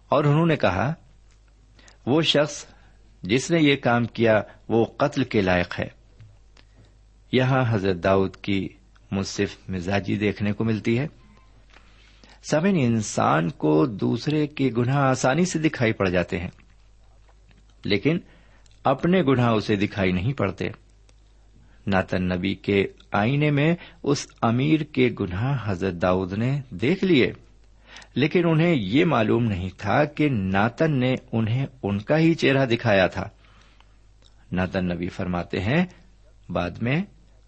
اور 0.09 0.25
انہوں 0.25 0.47
نے 0.47 0.57
کہا، 0.57 0.95
وہ 2.07 2.23
شخص 2.23 2.65
جس 3.23 3.51
نے 3.51 3.61
یہ 3.61 3.77
کام 3.77 4.05
کیا 4.05 4.43
وہ 4.69 4.85
قتل 4.85 5.25
کے 5.25 5.41
لائق 5.41 5.81
ہے۔ 5.81 5.89
یہاں 7.33 7.65
حضرت 7.69 7.97
داؤد 8.05 8.37
کی 8.37 8.69
مصف 9.11 9.71
مزاجی 9.71 10.17
دیکھنے 10.17 10.53
کو 10.53 10.65
ملتی 10.65 10.99
ہے۔ 10.99 11.07
سمن 12.43 12.75
انسان 12.75 13.51
کو 13.51 13.87
دوسرے 13.87 14.47
کے 14.47 14.71
گناہ 14.77 14.97
آسانی 14.97 15.45
سے 15.45 15.59
دکھائی 15.59 15.93
پڑ 15.93 16.09
جاتے 16.09 16.39
ہیں۔ 16.39 16.51
لیکن 17.85 18.19
اپنے 18.85 19.23
گناہ 19.23 19.51
اسے 19.51 19.77
دکھائی 19.77 20.13
نہیں 20.13 20.33
پڑتے۔ 20.33 20.69
ناتن 21.87 22.29
نبی 22.29 22.55
کے 22.55 22.87
آئینے 23.13 23.51
میں 23.51 23.75
اس 24.03 24.27
امیر 24.43 24.81
کے 24.81 25.11
گناہ 25.21 25.71
حضرت 25.71 25.95
داؤد 25.95 26.33
نے 26.33 26.61
دیکھ 26.71 27.05
لیے۔ 27.05 27.33
لیکن 28.15 28.49
انہیں 28.49 28.75
یہ 28.75 29.05
معلوم 29.05 29.45
نہیں 29.45 29.69
تھا 29.79 30.05
کہ 30.05 30.29
ناتن 30.29 31.01
نے 31.01 31.15
انہیں 31.33 31.67
ان 31.83 31.99
کا 31.99 32.19
ہی 32.19 32.35
چہرہ 32.35 32.67
دکھایا 32.67 33.07
تھا۔ 33.07 33.29
ناتن 34.53 34.85
نبی 34.85 35.09
فرماتے 35.09 35.61
ہیں، 35.61 35.87
بعد 36.51 36.71
میں 36.71 37.03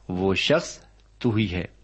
وہ 0.08 0.34
شخص 0.34 0.78
تو 1.18 1.34
ہی 1.34 1.50
ہے۔ 1.50 1.79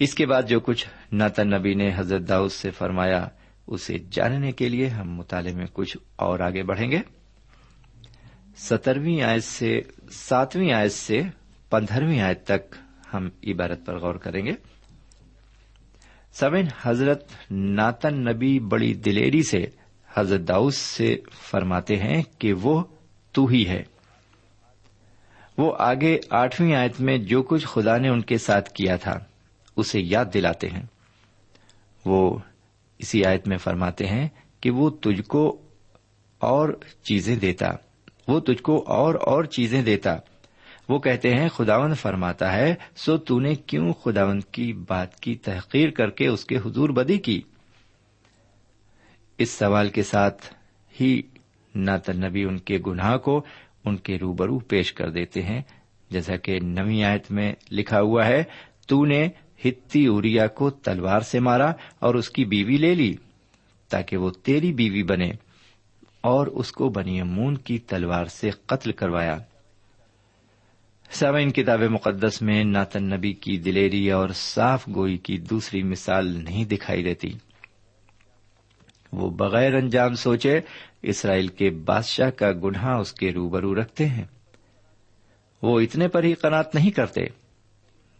اس 0.00 0.14
کے 0.14 0.26
بعد 0.26 0.42
جو 0.42 0.60
کچھ 0.60 0.86
ناتن 1.12 1.50
نبی 1.50 1.74
نے 1.74 1.92
حضرت 1.96 2.28
داؤد 2.28 2.50
سے 2.50 2.70
فرمایا، 2.70 3.28
اسے 3.66 3.98
جاننے 4.10 4.52
کے 4.52 4.68
لیے 4.68 4.86
ہم 4.86 5.14
مطالعے 5.14 5.52
میں 5.52 5.66
کچھ 5.72 5.96
اور 6.16 6.40
آگے 6.40 6.62
بڑھیں 6.62 6.90
گے۔ 6.90 6.98
سترویں 8.56 9.22
آیت 9.22 9.44
سے، 9.44 9.80
ساتویں 10.10 10.72
آیت 10.72 10.92
سے 10.92 11.22
پندرہویں 11.70 12.20
آیت 12.20 12.44
تک 12.44 12.74
ہم 13.14 13.28
عبارت 13.46 13.86
پر 13.86 13.98
غور 13.98 14.14
کریں 14.14 14.46
گے۔ 14.46 14.52
سمن 16.32 16.64
حضرت 16.82 17.30
ناتن 17.50 18.24
نبی 18.24 18.58
بڑی 18.58 18.94
دلیری 18.94 19.42
سے 19.42 19.66
حضرت 20.14 20.48
داؤس 20.48 20.76
سے 20.76 21.16
فرماتے 21.50 21.96
ہیں 21.96 22.22
کہ 22.38 22.52
وہ 22.52 22.84
تو 23.32 23.46
ہی 23.46 23.68
ہے۔ 23.68 23.82
وہ 25.58 25.74
آگے 25.78 26.18
آٹھویں 26.30 26.74
آیت 26.74 27.00
میں 27.00 27.18
جو 27.18 27.42
کچھ 27.42 27.66
خدا 27.66 27.96
نے 27.96 28.08
ان 28.08 28.20
کے 28.20 28.38
ساتھ 28.38 28.70
کیا 28.70 28.96
تھا۔ 28.96 29.18
اسے 29.80 30.00
یاد 30.00 30.24
دلاتے 30.34 30.68
ہیں۔ 30.68 30.82
وہ 32.04 32.38
اسی 32.98 33.24
آیت 33.24 33.48
میں 33.48 33.58
فرماتے 33.58 34.06
ہیں 34.06 34.28
کہ 34.60 34.70
وہ 34.70 34.90
تجھ 34.90 35.22
کو 35.22 35.62
اور 36.38 36.68
چیزیں 37.02 37.36
دیتا۔ 37.36 37.66
وہ 38.28 38.40
تجھ 38.40 38.62
کو 38.62 38.84
اور 38.86 39.14
اور 39.14 39.44
چیزیں 39.44 39.82
دیتا۔ 39.82 40.16
وہ 40.88 40.98
کہتے 40.98 41.34
ہیں 41.34 41.48
خداون 41.48 41.94
فرماتا 41.94 42.52
ہے، 42.52 42.74
سو 42.96 43.16
تو 43.16 43.40
نے 43.40 43.54
کیوں 43.54 43.92
خداون 43.92 44.40
کی 44.40 44.72
بات 44.72 45.20
کی 45.20 45.34
تحقیر 45.34 45.90
کر 45.90 46.10
کے 46.10 46.26
اس 46.26 46.44
کے 46.44 46.56
حضور 46.56 46.88
بدی 46.88 47.18
کی؟ 47.18 47.42
اس 49.38 49.50
سوال 49.50 49.88
کے 49.88 50.02
ساتھ 50.02 50.54
ہی 51.00 51.22
ناتن 51.74 52.20
نبی 52.20 52.44
ان 52.44 52.58
کے 52.58 52.78
گناہ 52.86 53.16
کو 53.16 53.44
ان 53.84 53.96
کے 53.96 54.18
روبرو 54.18 54.58
پیش 54.58 54.92
کر 54.92 55.10
دیتے 55.10 55.42
ہیں۔ 55.42 55.62
جیسا 56.10 56.36
کہ 56.36 56.58
نوی 56.62 57.04
آیت 57.04 57.30
میں 57.30 57.52
لکھا 57.70 58.00
ہوا 58.00 58.26
ہے، 58.26 58.44
تو 58.86 59.04
نے 59.04 59.28
ہتی 59.64 60.06
اریا 60.06 60.46
کو 60.46 60.70
تلوار 60.70 61.20
سے 61.20 61.40
مارا 61.40 61.72
اور 61.98 62.14
اس 62.14 62.30
کی 62.30 62.44
بیوی 62.44 62.76
لے 62.76 62.94
لی 62.94 63.14
تاکہ 63.88 64.16
وہ 64.16 64.30
تیری 64.30 64.72
بیوی 64.72 65.02
بنے 65.02 65.30
اور 66.20 66.46
اس 66.46 66.72
کو 66.72 66.88
بنی 66.88 67.20
امون 67.20 67.56
کی 67.56 67.78
تلوار 67.78 68.24
سے 68.24 68.50
قتل 68.50 68.92
کروایا۔ 68.92 69.38
سامعین، 71.10 71.50
کتاب 71.50 71.80
مقدس 71.82 72.42
میں 72.42 72.64
ناتن 72.64 73.04
نبی 73.04 73.32
کی 73.32 73.56
دلیری 73.56 74.10
اور 74.10 74.28
صاف 74.28 74.88
گوئی 74.94 75.16
کی 75.16 75.38
دوسری 75.38 75.82
مثال 75.82 76.26
نہیں 76.26 76.64
دکھائی 76.64 77.04
دیتی۔ 77.04 77.32
وہ 79.12 79.30
بغیر 79.30 79.74
انجام 79.74 80.14
سوچے 80.14 80.60
اسرائیل 81.02 81.48
کے 81.48 81.70
بادشاہ 81.70 82.30
کا 82.30 82.52
گناہ 82.52 82.98
اس 82.98 83.12
کے 83.12 83.32
روبرو 83.32 83.74
رکھتے 83.74 84.06
ہیں۔ 84.06 84.24
وہ 85.62 85.80
اتنے 85.80 86.08
پر 86.08 86.24
ہی 86.24 86.34
قناط 86.34 86.74
نہیں 86.74 86.90
کرتے۔ 86.90 87.39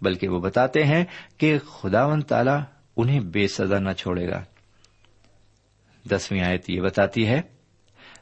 بلکہ 0.02 0.28
وہ 0.28 0.40
بتاتے 0.40 0.84
ہیں 0.84 1.04
کہ 1.36 1.58
خدا 1.58 2.06
و 2.06 2.20
تعالی 2.20 2.50
انہیں 2.96 3.20
بے 3.20 3.48
سزا 3.48 3.78
نہ 3.78 3.92
چھوڑے 3.92 4.28
گا۔ 4.28 4.44
دسویں 6.10 6.40
آیت 6.40 6.70
یہ 6.70 6.80
بتاتی 6.80 7.26
ہے، 7.26 7.40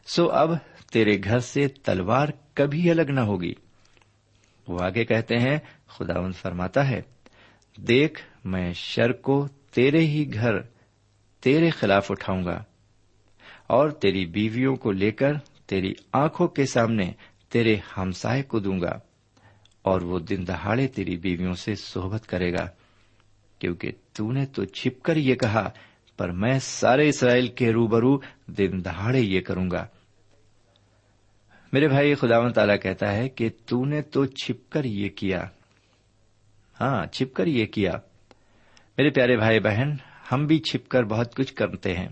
سو 0.07 0.31
اب 0.31 0.51
تیرے 0.93 1.19
گھر 1.25 1.39
سے 1.39 1.69
تلوار 1.69 2.29
کبھی 2.55 2.91
الگ 2.91 3.03
نہ 3.03 3.21
ہوگی۔ 3.21 3.53
وہ 4.69 4.79
آگے 4.83 5.05
کہتے 5.05 5.39
ہیں 5.39 5.59
خداون 5.87 6.33
فرماتا 6.33 6.91
ہے، 6.91 7.03
دیکھ، 7.77 8.23
میں 8.45 8.73
شر 8.73 9.13
کو 9.13 9.49
تیرے 9.49 10.01
ہی 10.01 10.35
گھر، 10.35 10.61
تیرے 11.41 11.71
خلاف 11.71 12.11
اٹھاؤں 12.11 12.45
گا۔ 12.45 12.65
اور 13.67 13.91
تیری 13.91 14.27
بیویوں 14.27 14.77
کو 14.77 14.93
لے 14.93 15.11
کر 15.11 15.33
تیری 15.67 15.95
آنکھوں 16.13 16.49
کے 16.49 16.67
سامنے 16.67 17.13
تیرے 17.49 17.77
ہمسائے 17.97 18.43
کو 18.43 18.59
دوں 18.59 18.81
گا۔ 18.81 18.99
اور 19.83 20.01
وہ 20.01 20.19
دن 20.19 20.47
دہاڑے 20.47 20.87
تیری 20.87 21.17
بیویوں 21.17 21.53
سے 21.53 21.75
صحبت 21.75 22.27
کرے 22.27 22.53
گا، 22.53 22.69
کیونکہ 23.59 23.91
تو 24.13 24.33
نے 24.33 24.47
تو 24.47 24.65
چھپ 24.65 25.03
کر 25.03 25.17
یہ 25.17 25.35
کہا، 25.35 25.71
پر 26.17 26.31
میں 26.31 26.59
سارے 26.59 27.09
اسرائیل 27.09 27.47
کے 27.47 27.73
روبرو 27.73 28.19
دن 28.47 28.85
دہاڑے 28.85 29.21
یہ 29.21 29.41
کروں 29.41 29.71
گا۔ 29.71 29.87
میرے 31.73 31.89
بھائی 31.89 32.15
خدا 32.15 32.39
و 32.39 32.51
تعالیٰ 32.51 32.77
کہتا 32.83 33.13
ہے 33.13 33.29
کہ 33.29 33.49
تو 33.67 33.85
نے 33.85 34.03
تو 34.03 34.25
چھپ 34.25 34.73
کر 34.73 34.85
یہ 34.85 35.09
کیا۔ 35.09 35.43
ہاں 36.81 37.07
چھپ 37.07 37.35
کر 37.35 37.47
یہ 37.47 37.67
کیا۔ 37.67 37.93
میرے 38.99 39.11
پیارے 39.11 39.37
بھائی 39.37 39.61
بہن، 39.61 39.91
ہم 40.33 40.47
بھی 40.47 40.59
چھپ 40.59 40.89
کر 40.89 41.03
بہت 41.03 41.35
کچھ 41.35 41.55
کرتے 41.55 41.95
ہیں۔ 41.95 42.09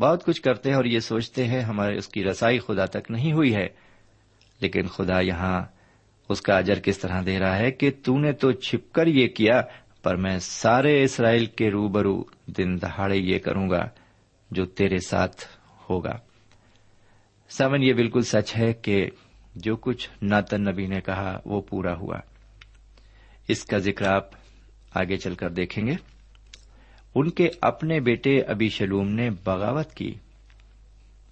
بہت 0.00 0.24
کچھ 0.24 0.42
کرتے 0.42 0.68
ہیں 0.68 0.76
اور 0.76 0.84
یہ 0.84 0.98
سوچتے 0.98 1.44
ہیں 1.44 1.60
ہمارے 1.60 1.96
اس 1.96 2.08
کی 2.08 2.24
رسائی 2.24 2.58
خدا 2.58 2.84
تک 2.84 3.10
نہیں 3.10 3.32
ہوئی 3.32 3.54
ہے، 3.54 3.66
لیکن 4.60 4.86
خدا 4.86 5.20
یہاں 5.20 5.75
اس 6.28 6.40
کا 6.40 6.58
اجر 6.58 6.80
کس 6.80 6.98
طرح 6.98 7.22
دے 7.26 7.38
رہا 7.38 7.58
ہے 7.58 7.70
کہ 7.70 7.90
تو 8.04 8.18
نے 8.18 8.32
تو 8.32 8.52
چھپ 8.52 8.94
کر 8.94 9.06
یہ 9.06 9.28
کیا، 9.28 9.62
پر 10.02 10.16
میں 10.16 10.38
سارے 10.38 11.04
اسرائیل 11.04 11.46
کے 11.46 11.70
روبرو 11.70 12.24
دن 12.46 12.82
دہاڑے 12.82 13.16
یہ 13.16 13.38
کروں 13.38 13.70
گا 13.70 13.88
جو 14.50 14.66
تیرے 14.66 14.98
ساتھ 14.98 15.42
ہوگا۔ 15.90 16.18
سمن 17.48 17.82
یہ 17.82 17.92
بالکل 17.92 18.22
سچ 18.22 18.56
ہے 18.56 18.72
کہ 18.72 19.10
جو 19.54 19.76
کچھ 19.76 20.10
ناتن 20.22 20.62
نبی 20.62 20.86
نے 20.86 21.00
کہا 21.00 21.40
وہ 21.44 21.60
پورا 21.60 21.96
ہوا۔ 21.96 22.16
اس 23.48 23.64
کا 23.64 23.78
ذکر 23.78 24.06
آپ 24.06 24.30
آگے 24.94 25.16
چل 25.16 25.34
کر 25.34 25.50
دیکھیں 25.50 25.86
گے۔ 25.86 25.94
ان 27.14 27.30
کے 27.30 27.48
اپنے 27.60 28.00
بیٹے 28.00 28.40
ابھی 28.40 28.68
شلوم 28.68 29.08
نے 29.08 29.30
بغاوت 29.44 29.94
کی 29.94 30.14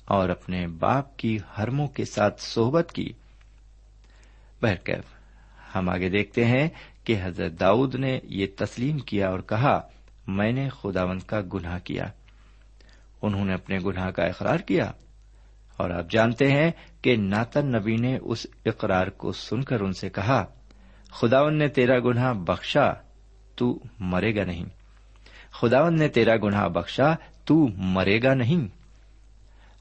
اور 0.04 0.28
اپنے 0.28 0.66
باپ 0.66 1.16
کی 1.16 1.38
ہرموں 1.58 1.86
کے 1.86 2.04
ساتھ 2.04 2.42
صحبت 2.42 2.92
کی۔ 2.92 3.12
بہرکیف۔ 4.64 5.04
ہم 5.76 5.88
آگے 5.88 6.08
دیکھتے 6.08 6.44
ہیں 6.44 6.68
کہ 7.04 7.16
حضرت 7.22 7.60
داؤد 7.60 7.94
نے 7.94 8.20
یہ 8.24 8.46
تسلیم 8.56 8.98
کیا 8.98 9.28
اور 9.28 9.40
کہا، 9.40 9.80
میں 10.26 10.52
نے 10.52 10.68
خداوند 10.68 11.22
کا 11.22 11.40
گناہ 11.54 11.78
کیا۔ 11.78 12.04
انہوں 13.22 13.44
نے 13.44 13.54
اپنے 13.54 13.78
گناہ 13.86 14.10
کا 14.10 14.22
اقرار 14.22 14.58
کیا۔ 14.58 14.92
اور 15.76 15.90
آپ 15.90 16.10
جانتے 16.10 16.50
ہیں 16.50 16.70
کہ 17.02 17.16
ناتن 17.16 17.66
نبی 17.66 17.96
نے 17.96 18.18
اس 18.22 18.46
اقرار 18.66 19.06
کو 19.06 19.32
سن 19.32 19.62
کر 19.62 19.80
ان 19.80 19.92
سے 19.92 20.10
کہا 20.10 20.44
خداون 21.10 21.58
نے 21.58 21.68
تیرا 21.68 21.98
گناہ 21.98 22.32
بخشا، 22.32 22.92
تو 23.56 23.78
مرے 24.00 24.36
گا 24.36 24.44
نہیں۔ 24.44 24.64
خداون 25.50 25.98
نے 25.98 26.08
تیرا 26.08 26.36
گناہ 26.36 26.68
بخشا، 26.68 27.14
تو 27.44 27.68
مرے 27.76 28.22
گا 28.22 28.34
نہیں۔ 28.34 28.83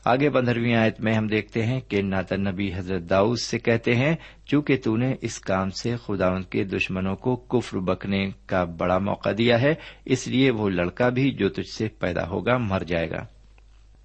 آگے 0.05 0.29
پندرہویں 0.29 0.75
آیت 0.75 1.01
میں 1.01 1.13
ہم 1.13 1.27
دیکھتے 1.27 1.65
ہیں 1.65 1.79
کہ 1.79 2.01
ناتن 2.01 2.43
نبی 2.43 2.73
حضرت 2.75 3.09
داؤد 3.09 3.39
سے 3.39 3.59
کہتے 3.59 3.95
ہیں، 3.95 4.15
چونکہ 4.45 4.77
تو 4.83 4.97
نے 4.97 5.15
اس 5.21 5.39
کام 5.39 5.69
سے 5.69 5.95
خداون 6.05 6.43
کے 6.43 6.63
دشمنوں 6.63 7.15
کو 7.15 7.35
کفر 7.35 7.77
بکنے 7.77 8.29
کا 8.45 8.63
بڑا 8.63 8.97
موقع 8.97 9.29
دیا 9.37 9.61
ہے، 9.61 9.73
اس 10.05 10.27
لیے 10.27 10.51
وہ 10.51 10.69
لڑکا 10.69 11.09
بھی 11.09 11.31
جو 11.31 11.49
تجھ 11.49 11.77
سے 11.77 11.87
پیدا 11.87 12.27
ہوگا 12.27 12.57
مر 12.57 12.83
جائے 12.87 13.09
گا۔ 13.09 13.25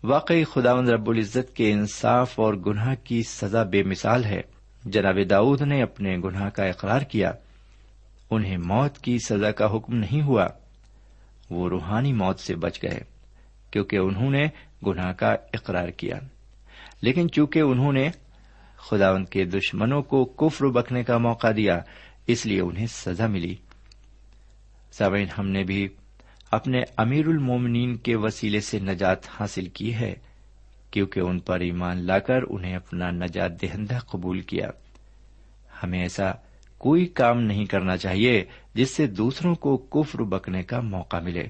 واقعی 0.04 0.44
خداون 0.44 0.88
رب 0.88 1.10
العزت 1.10 1.56
کے 1.56 1.72
انصاف 1.72 2.40
اور 2.40 2.54
گناہ 2.54 2.94
کی 3.04 3.22
سزا 3.22 3.62
بے 3.62 3.82
مثال 3.82 4.24
ہے۔ 4.24 4.40
جناب 4.84 5.18
داؤد 5.30 5.62
نے 5.62 5.82
اپنے 5.82 6.16
گناہ 6.24 6.48
کا 6.48 6.64
اقرار 6.64 7.00
کیا۔ 7.00 7.32
انہیں 8.30 8.56
موت 8.56 8.98
کی 8.98 9.18
سزا 9.18 9.50
کا 9.50 9.76
حکم 9.76 9.96
نہیں 9.96 10.22
ہوا۔ 10.22 10.46
وہ 11.50 11.68
روحانی 11.68 12.12
موت 12.12 12.38
سے 12.38 12.54
بچ 12.54 12.82
گئے، 12.82 13.00
کیونکہ 13.70 13.96
انہوں 13.96 14.30
نے 14.30 14.46
گناہ 14.86 15.12
کا 15.12 15.32
اقرار 15.32 15.88
کیا۔ 15.88 16.16
لیکن 17.00 17.30
چونکہ 17.30 17.58
انہوں 17.58 17.92
نے 17.92 18.10
خداون 18.76 19.24
کے 19.24 19.44
دشمنوں 19.44 20.02
کو 20.02 20.24
کفر 20.24 20.66
بکنے 20.66 21.04
کا 21.04 21.18
موقع 21.18 21.46
دیا، 21.56 21.80
اس 22.26 22.46
لیے 22.46 22.60
انہیں 22.60 22.86
سزا 22.86 23.26
ملی۔ 23.26 23.56
سابئین 24.92 25.26
ہم 25.38 25.48
نے 25.48 25.64
بھی 25.64 25.88
اپنے 26.50 26.82
امیر 26.96 27.26
المومنین 27.26 27.96
کے 27.96 28.16
وسیلے 28.16 28.60
سے 28.60 28.78
نجات 28.80 29.18
حاصل 29.40 29.66
کی 29.66 29.94
ہے، 29.94 30.14
کیونکہ 30.90 31.20
ان 31.20 31.38
پر 31.38 31.60
ایمان 31.60 31.96
لا 31.96 32.18
کر 32.18 32.40
انہیں 32.48 32.76
اپنا 32.76 33.10
نجات 33.10 33.62
دہندہ 33.62 33.98
قبول 33.98 34.40
کیا۔ 34.40 34.70
ہمیں 35.82 36.02
ایسا 36.02 36.32
کوئی 36.78 37.06
کام 37.06 37.40
نہیں 37.40 37.64
کرنا 37.64 37.96
چاہیے 37.96 38.44
جس 38.74 38.90
سے 38.90 39.06
دوسروں 39.06 39.54
کو 39.54 39.76
کفر 39.76 40.22
بکنے 40.22 40.62
کا 40.62 40.80
موقع 40.80 41.16
ملے۔ 41.16 41.46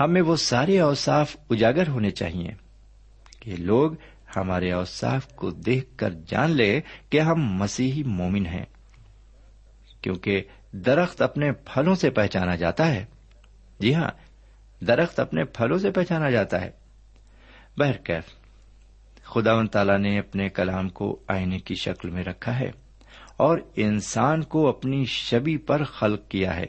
ہمیں 0.00 0.22
وہ 0.22 0.36
سارے 0.36 0.80
اوصاف 0.80 1.36
اجاگر 1.50 1.88
ہونے 1.88 2.10
چاہیے 2.10 2.50
کہ 3.40 3.56
لوگ 3.56 3.92
ہمارے 4.36 4.72
اوصاف 4.72 5.28
کو 5.28 5.50
دیکھ 5.50 5.96
کر 5.96 6.10
جان 6.26 6.50
لے 6.50 6.80
کہ 7.10 7.20
ہم 7.20 7.54
مسیحی 7.54 8.02
مومن 8.02 8.46
ہیں، 8.46 8.64
کیونکہ 10.02 10.42
درخت 10.72 11.22
اپنے 11.22 11.52
پھلوں 11.52 11.94
سے 11.94 12.10
پہچانا 12.10 12.54
جاتا 12.54 12.94
ہے۔ 12.94 13.04
جی 13.80 13.94
ہاں 13.94 14.10
درخت 14.84 15.20
اپنے 15.20 15.44
پھلوں 15.44 15.78
سے 15.78 15.90
پہچانا 15.90 16.30
جاتا 16.30 16.60
ہے۔ 16.60 16.70
بہرکیف 17.78 18.24
خدا 19.24 19.54
و 19.54 19.66
تعالی 19.66 19.96
نے 19.96 20.18
اپنے 20.18 20.48
کلام 20.48 20.88
کو 20.88 21.22
آئینے 21.28 21.58
کی 21.58 21.74
شکل 21.74 22.10
میں 22.10 22.24
رکھا 22.24 22.58
ہے 22.60 22.70
اور 23.36 23.58
انسان 23.76 24.42
کو 24.42 24.68
اپنی 24.68 25.04
شبی 25.04 25.56
پر 25.56 25.84
خلق 25.84 26.28
کیا 26.28 26.56
ہے۔ 26.56 26.66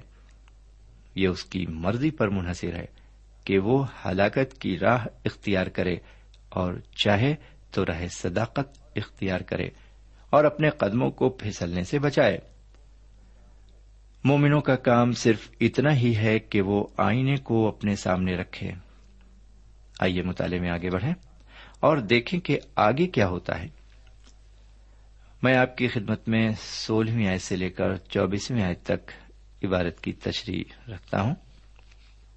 یہ 1.15 1.28
اس 1.28 1.44
کی 1.44 1.65
مرضی 1.65 2.12
پر 2.12 2.28
منحصر 2.28 2.76
ہے۔ 2.76 3.01
کہ 3.45 3.60
وہ 3.60 3.86
ہلاکت 4.06 4.62
کی 4.62 4.80
راہ 4.80 5.06
اختیار 5.25 5.67
کرے 5.67 5.95
اور 6.49 6.73
چاہے 7.04 7.36
تو 7.71 7.86
رہے 7.86 8.08
صداقت 8.08 8.82
اختیار 8.95 9.39
کرے 9.39 9.69
اور 10.30 10.43
اپنے 10.43 10.69
قدموں 10.69 11.12
کو 11.12 11.30
پھسلنے 11.30 11.84
سے 11.84 11.99
بچائے۔ 11.99 12.38
مومنوں 14.23 14.62
کا 14.62 14.75
کام 14.75 15.12
صرف 15.12 15.49
اتنا 15.60 15.95
ہی 15.95 16.15
ہے 16.15 16.39
کہ 16.39 16.62
وہ 16.62 16.88
آئینے 16.97 17.36
کو 17.36 17.67
اپنے 17.67 17.95
سامنے 17.95 18.36
رکھے۔ 18.36 18.71
آئیے 19.99 20.21
مطالعے 20.21 20.60
میں 20.60 20.69
آگے 20.69 20.89
بڑھیں 20.89 21.13
اور 21.80 21.97
دیکھیں 21.97 22.39
کہ 22.39 22.60
آگے 22.75 23.08
کیا 23.08 23.27
ہوتا 23.27 23.60
ہے۔ 23.60 23.67
میں 25.43 25.58
آپ 25.58 25.77
کی 25.77 25.88
خدمت 25.88 26.30
میں 26.30 26.49
سولہویں 26.62 27.27
آئے 27.27 27.38
سے 27.38 27.56
لے 27.56 27.69
کر 27.69 27.95
چوبیسویں 27.95 28.63
آئے 28.63 28.73
تک 28.73 29.12
عبارت 29.63 30.01
کی 30.01 30.13
تشریح 30.13 30.91
رکھتا 30.91 31.21
ہوں۔ 31.21 31.36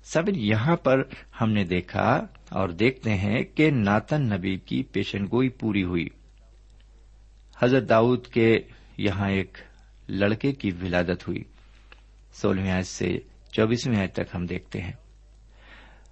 سب 0.05 0.23
یہاں 0.29 0.77
پر 0.77 1.03
ہم 1.41 1.51
نے 1.51 1.65
دیکھا 1.65 2.27
اور 2.51 2.69
دیکھتے 2.69 3.15
ہیں 3.15 3.43
کہ 3.43 3.71
ناتن 3.71 4.23
نبی 4.23 4.57
کی 4.57 4.83
پیشن 4.83 5.25
گوئی 5.25 5.49
پوری 5.49 5.85
ہوئی۔ 5.85 6.09
حضرت 7.63 7.89
داؤد 7.89 8.27
کے 8.27 8.59
یہاں 8.99 9.31
ایک 9.31 9.59
لڑکے 10.09 10.53
کی 10.53 10.71
ولادت 10.83 11.29
ہوئی۔ 11.29 11.45
سولہویں 12.33 12.71
آیت 12.71 12.87
سے 12.87 13.19
چوبیسویں 13.53 13.97
آیت 13.97 14.13
تک 14.13 14.35
ہم 14.35 14.47
دیکھتے 14.47 14.81
ہیں۔ 14.81 14.93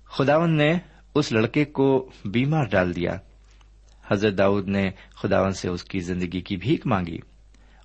خداون 0.05 0.57
نے 0.57 0.79
اس 1.15 1.33
لڑکے 1.33 1.65
کو 1.65 2.11
بیمار 2.25 2.65
ڈال 2.65 2.97
دیا۔ 2.97 3.13
حضرت 4.11 4.39
داؤد 4.39 4.69
نے 4.69 4.91
خداون 5.15 5.51
سے 5.51 5.69
اس 5.69 5.85
کی 5.85 6.01
زندگی 6.01 6.41
کی 6.41 6.57
بھیک 6.57 6.87
مانگی۔ 6.87 7.19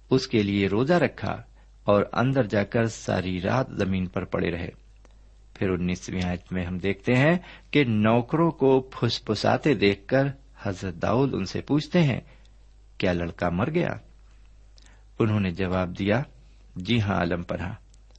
اس 0.10 0.28
کے 0.28 0.44
لیے 0.44 0.68
روزہ 0.68 0.94
رکھا 0.94 1.32
اور 1.84 2.04
اندر 2.14 2.44
جا 2.44 2.64
کر 2.64 2.86
ساری 2.86 3.42
رات 3.42 3.68
زمین 3.70 4.06
پر 4.06 4.26
پڑے 4.26 4.52
رہے۔ 4.52 4.87
پھر 5.58 5.70
انیسویں 5.70 6.22
آیت 6.24 6.52
میں 6.52 6.66
ہم 6.66 6.78
دیکھتے 6.78 7.16
ہیں 7.16 7.38
کہ 7.72 7.84
نوکروں 7.84 8.52
کو 8.52 8.80
پھس 8.82 9.26
پھساتے 9.26 9.74
دیکھ 9.74 10.08
کر 10.08 10.26
حضرت 10.62 10.94
داؤد 11.02 11.34
ان 11.34 11.46
سے 11.46 11.62
پوچھتے 11.62 12.04
ہیں، 12.04 12.20
کیا 12.98 13.14
لڑکا 13.14 13.50
مر 13.50 13.70
گیا؟ 13.70 13.90
انہوں 15.20 15.40
نے 15.40 15.52
جواب 15.52 16.00
دیا 16.00 16.22
جی 16.76 17.02
ہاں 17.02 17.16
عالم 17.16 17.44
پناہ، 17.44 17.74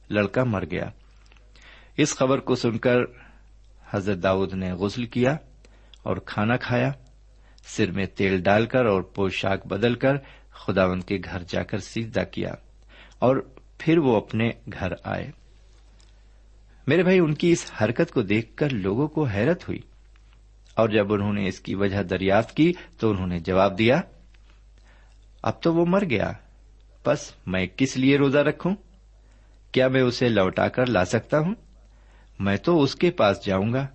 لڑکا 0.09 0.43
مر 0.43 0.65
گیا۔ 0.71 0.89
اس 1.97 2.15
خبر 2.15 2.39
کو 2.39 2.55
سن 2.55 2.77
کر 2.77 2.97
حضرت 3.91 4.23
داؤد 4.23 4.53
نے 4.53 4.71
غسل 4.71 5.05
کیا 5.05 5.37
اور 6.03 6.17
کھانا 6.17 6.57
کھایا، 6.57 6.91
سر 7.63 7.91
میں 7.91 8.05
تیل 8.05 8.41
ڈال 8.41 8.65
کر 8.65 8.85
اور 8.85 9.01
پوشاک 9.01 9.65
بدل 9.67 9.95
کر 9.95 10.17
خداون 10.51 11.01
کے 11.01 11.17
گھر 11.25 11.43
جا 11.47 11.63
کر 11.63 11.77
سیدھا 11.77 12.23
کیا 12.23 12.53
اور 13.19 13.37
پھر 13.77 13.97
وہ 13.97 14.15
اپنے 14.17 14.49
گھر 14.79 14.93
آئے۔ 15.03 15.31
میرے 16.87 17.03
بھائی، 17.03 17.19
ان 17.19 17.33
کی 17.33 17.51
اس 17.51 17.71
حرکت 17.81 18.11
کو 18.11 18.21
دیکھ 18.21 18.55
کر 18.55 18.69
لوگوں 18.69 19.07
کو 19.07 19.23
حیرت 19.23 19.67
ہوئی۔ 19.67 19.79
اور 20.75 20.89
جب 20.89 21.13
انہوں 21.13 21.33
نے 21.33 21.47
اس 21.47 21.59
کی 21.59 21.75
وجہ 21.75 22.03
دریافت 22.03 22.57
کی 22.57 22.73
تو 22.99 23.11
انہوں 23.11 23.27
نے 23.27 23.39
جواب 23.39 23.77
دیا، 23.77 24.01
اب 25.43 25.61
تو 25.61 25.73
وہ 25.73 25.85
مر 25.85 26.03
گیا۔ 26.09 26.31
بس 27.05 27.33
میں 27.47 27.67
کس 27.67 27.97
لیے 27.97 28.17
روزہ 28.17 28.37
رکھوں؟ 28.37 28.75
کیا 29.71 29.87
میں 29.87 30.01
اسے 30.01 30.29
لوٹا 30.29 30.67
کر 30.67 30.85
لا 30.85 31.05
سکتا 31.05 31.39
ہوں؟ 31.39 31.55
میں 32.39 32.57
تو 32.57 32.81
اس 32.81 32.95
کے 32.95 33.11
پاس 33.11 33.45
جاؤں 33.45 33.73
گا، 33.73 33.87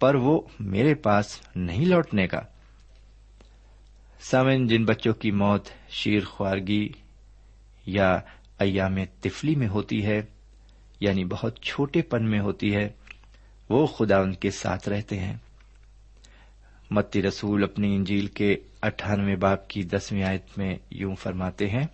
پر 0.00 0.14
وہ 0.14 0.40
میرے 0.60 0.94
پاس 0.94 1.40
نہیں 1.56 1.84
لوٹنے 1.84 2.26
کا 2.26 2.40
سامن، 4.20 4.66
جن 4.66 4.84
بچوں 4.84 5.12
کی 5.12 5.30
موت 5.30 5.68
شیر 5.88 6.24
خوارگی 6.24 6.88
یا 7.86 8.20
ایام 8.58 8.96
تفلی 9.20 9.54
میں 9.54 9.68
ہوتی 9.68 10.06
ہے 10.06 10.22
یعنی 11.00 11.24
بہت 11.24 11.60
چھوٹے 11.60 12.02
پن 12.02 12.30
میں 12.30 12.40
ہوتی 12.40 12.76
ہے، 12.76 12.88
وہ 13.68 13.86
خدا 13.86 14.18
ان 14.18 14.34
کے 14.34 14.50
ساتھ 14.50 14.88
رہتے 14.88 15.18
ہیں۔ 15.18 15.36
متی 16.90 17.22
رسول 17.22 17.64
اپنی 17.64 17.96
انجیل 17.96 18.26
کے 18.26 18.56
اٹھانوے 18.82 19.36
باپ 19.36 19.68
کی 19.68 19.82
دسویں 19.82 20.22
آیت 20.22 20.58
میں 20.58 20.74
یوں 20.90 21.14
فرماتے 21.14 21.68
ہیں، 21.68 21.86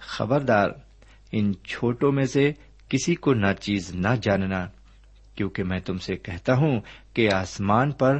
خبردار، 0.00 0.70
ان 1.32 1.52
چھوٹوں 1.64 2.12
میں 2.12 2.24
سے 2.24 2.52
کسی 2.88 3.14
کو 3.14 3.34
نہ 3.34 3.52
چیز 3.60 3.94
نہ 3.94 4.08
جاننا، 4.22 4.66
کیونکہ 5.34 5.64
میں 5.64 5.80
تم 5.80 5.98
سے 5.98 6.16
کہتا 6.16 6.54
ہوں 6.54 6.80
کہ 7.14 7.28
آسمان 7.32 7.90
پر 7.90 8.18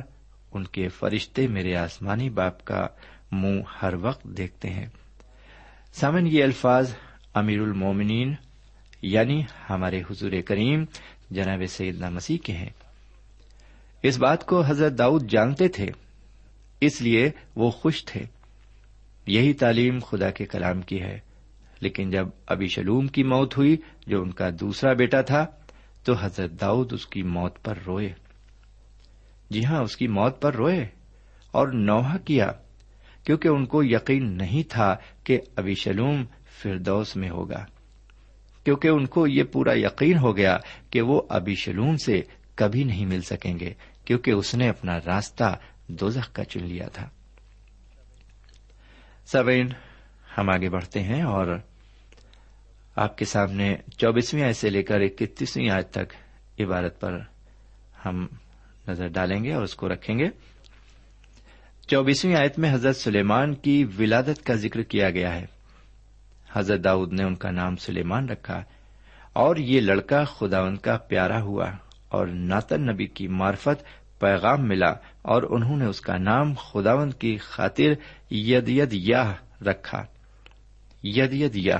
ان 0.52 0.64
کے 0.64 0.88
فرشتے 0.88 1.46
میرے 1.46 1.76
آسمانی 1.76 2.30
باپ 2.30 2.64
کا 2.64 2.86
منہ 3.32 3.60
ہر 3.82 3.94
وقت 4.00 4.24
دیکھتے 4.24 4.70
ہیں۔ 4.70 4.86
سامن 5.92 6.26
یہ 6.26 6.44
الفاظ 6.44 6.94
امیر 7.34 7.60
المومنین 7.60 8.34
یعنی 9.06 9.42
ہمارے 9.70 10.00
حضور 10.00 10.32
کریم 10.46 10.84
جناب 11.30 11.62
سیدنا 11.68 12.08
مسیح 12.08 12.38
کے 12.44 12.52
ہیں۔ 12.52 12.70
اس 14.02 14.18
بات 14.18 14.46
کو 14.46 14.62
حضرت 14.62 14.98
داؤد 14.98 15.30
جانتے 15.30 15.68
تھے، 15.68 15.86
اس 16.80 17.02
لیے 17.02 17.30
وہ 17.56 17.70
خوش 17.70 18.04
تھے۔ 18.04 18.20
یہی 19.26 19.52
تعلیم 19.52 19.98
خدا 19.98 20.30
کے 20.30 20.44
کلام 20.44 20.82
کی 20.82 21.02
ہے۔ 21.02 21.20
لیکن 21.80 22.10
جب 22.10 22.26
ابھی 22.46 22.68
شلوم 22.68 23.06
کی 23.06 23.22
موت 23.22 23.56
ہوئی، 23.56 23.76
جو 24.06 24.22
ان 24.22 24.30
کا 24.30 24.48
دوسرا 24.60 24.92
بیٹا 24.92 25.20
تھا، 25.20 25.46
تو 26.04 26.12
حضرت 26.20 26.60
داؤد 26.60 26.92
اس 26.92 27.06
کی 27.06 27.22
موت 27.22 27.64
پر 27.64 27.78
روئے۔ 27.86 28.12
جی 29.50 29.64
ہاں 29.64 29.82
اس 29.82 29.96
کی 29.96 30.08
موت 30.08 30.42
پر 30.42 30.54
روئے 30.54 30.86
اور 31.50 31.68
نوحہ 31.68 32.18
کیا، 32.18 32.52
کیونکہ 33.24 33.48
ان 33.48 33.66
کو 33.66 33.84
یقین 33.84 34.36
نہیں 34.36 34.62
تھا 34.70 34.96
کہ 35.24 35.40
ابھی 35.56 35.74
شلوم 35.74 36.24
فردوس 36.62 37.16
میں 37.16 37.30
ہوگا۔ 37.30 37.64
کیونکہ 38.64 38.88
ان 38.88 39.06
کو 39.06 39.26
یہ 39.26 39.42
پورا 39.42 39.72
یقین 39.74 40.18
ہو 40.18 40.36
گیا 40.36 40.58
کہ 40.90 41.00
وہ 41.00 41.22
ابھی 41.28 41.54
شلوم 41.54 41.96
سے 41.96 42.22
کبھی 42.54 42.84
نہیں 42.84 43.06
مل 43.06 43.20
سکیں 43.20 43.58
گے، 43.58 43.74
کیونکہ 44.04 44.30
اس 44.30 44.54
نے 44.54 44.68
اپنا 44.68 44.98
راستہ 45.06 45.58
دوزخ 45.88 46.32
کا 46.32 46.44
چن 46.44 46.64
لیا 46.64 46.88
تھا۔ 46.88 47.08
سبین 49.26 49.68
ہم 50.38 50.50
آگے 50.50 50.68
بڑھتے 50.68 51.02
ہیں 51.02 51.22
اور 51.22 51.58
آپ 52.96 53.18
کے 53.18 53.24
سامنے 53.24 53.76
چوبیسویں 53.98 54.42
آیت 54.42 54.56
سے 54.56 54.70
لے 54.70 54.82
کر 54.82 55.00
اکتیسویں 55.00 55.70
آیت 55.70 55.90
تک 55.90 56.14
عبارت 56.60 57.00
پر 57.00 57.18
ہم 58.06 58.26
نظر 58.88 59.08
ڈالیں 59.08 59.44
گے 59.44 59.52
اور 59.52 59.62
اس 59.62 59.74
کو 59.74 59.88
رکھیں 59.88 60.18
گے۔ 60.18 60.28
چوبیسویں 61.88 62.36
آیت 62.36 62.58
میں 62.58 62.74
حضرت 62.74 62.96
سلیمان 62.96 63.54
کی 63.54 63.84
ولادت 63.98 64.46
کا 64.46 64.54
ذکر 64.54 64.82
کیا 64.82 65.10
گیا 65.10 65.36
ہے۔ 65.36 65.53
حضرت 66.54 66.84
داؤد 66.84 67.12
نے 67.12 67.24
ان 67.24 67.34
کا 67.34 67.50
نام 67.50 67.76
سلیمان 67.76 68.28
رکھا 68.28 68.64
اور 69.32 69.56
یہ 69.56 69.80
لڑکا 69.80 70.24
خداون 70.24 70.76
کا 70.76 70.96
پیارا 70.96 71.40
ہوا 71.40 71.66
اور 72.08 72.26
ناتن 72.26 72.86
نبی 72.86 73.06
کی 73.06 73.28
مارفت 73.28 73.84
پیغام 74.20 74.68
ملا 74.68 74.90
اور 75.22 75.42
انہوں 75.50 75.76
نے 75.76 75.84
اس 75.84 76.00
کا 76.00 76.16
نام 76.16 76.54
خداون 76.54 77.10
کی 77.10 77.36
خاطر 77.36 77.92
ید 78.30 78.68
ید 78.68 78.88
یا 78.92 79.32
رکھا۔ 79.66 80.04
ید 81.02 81.32
ید 81.32 81.56
یا 81.56 81.78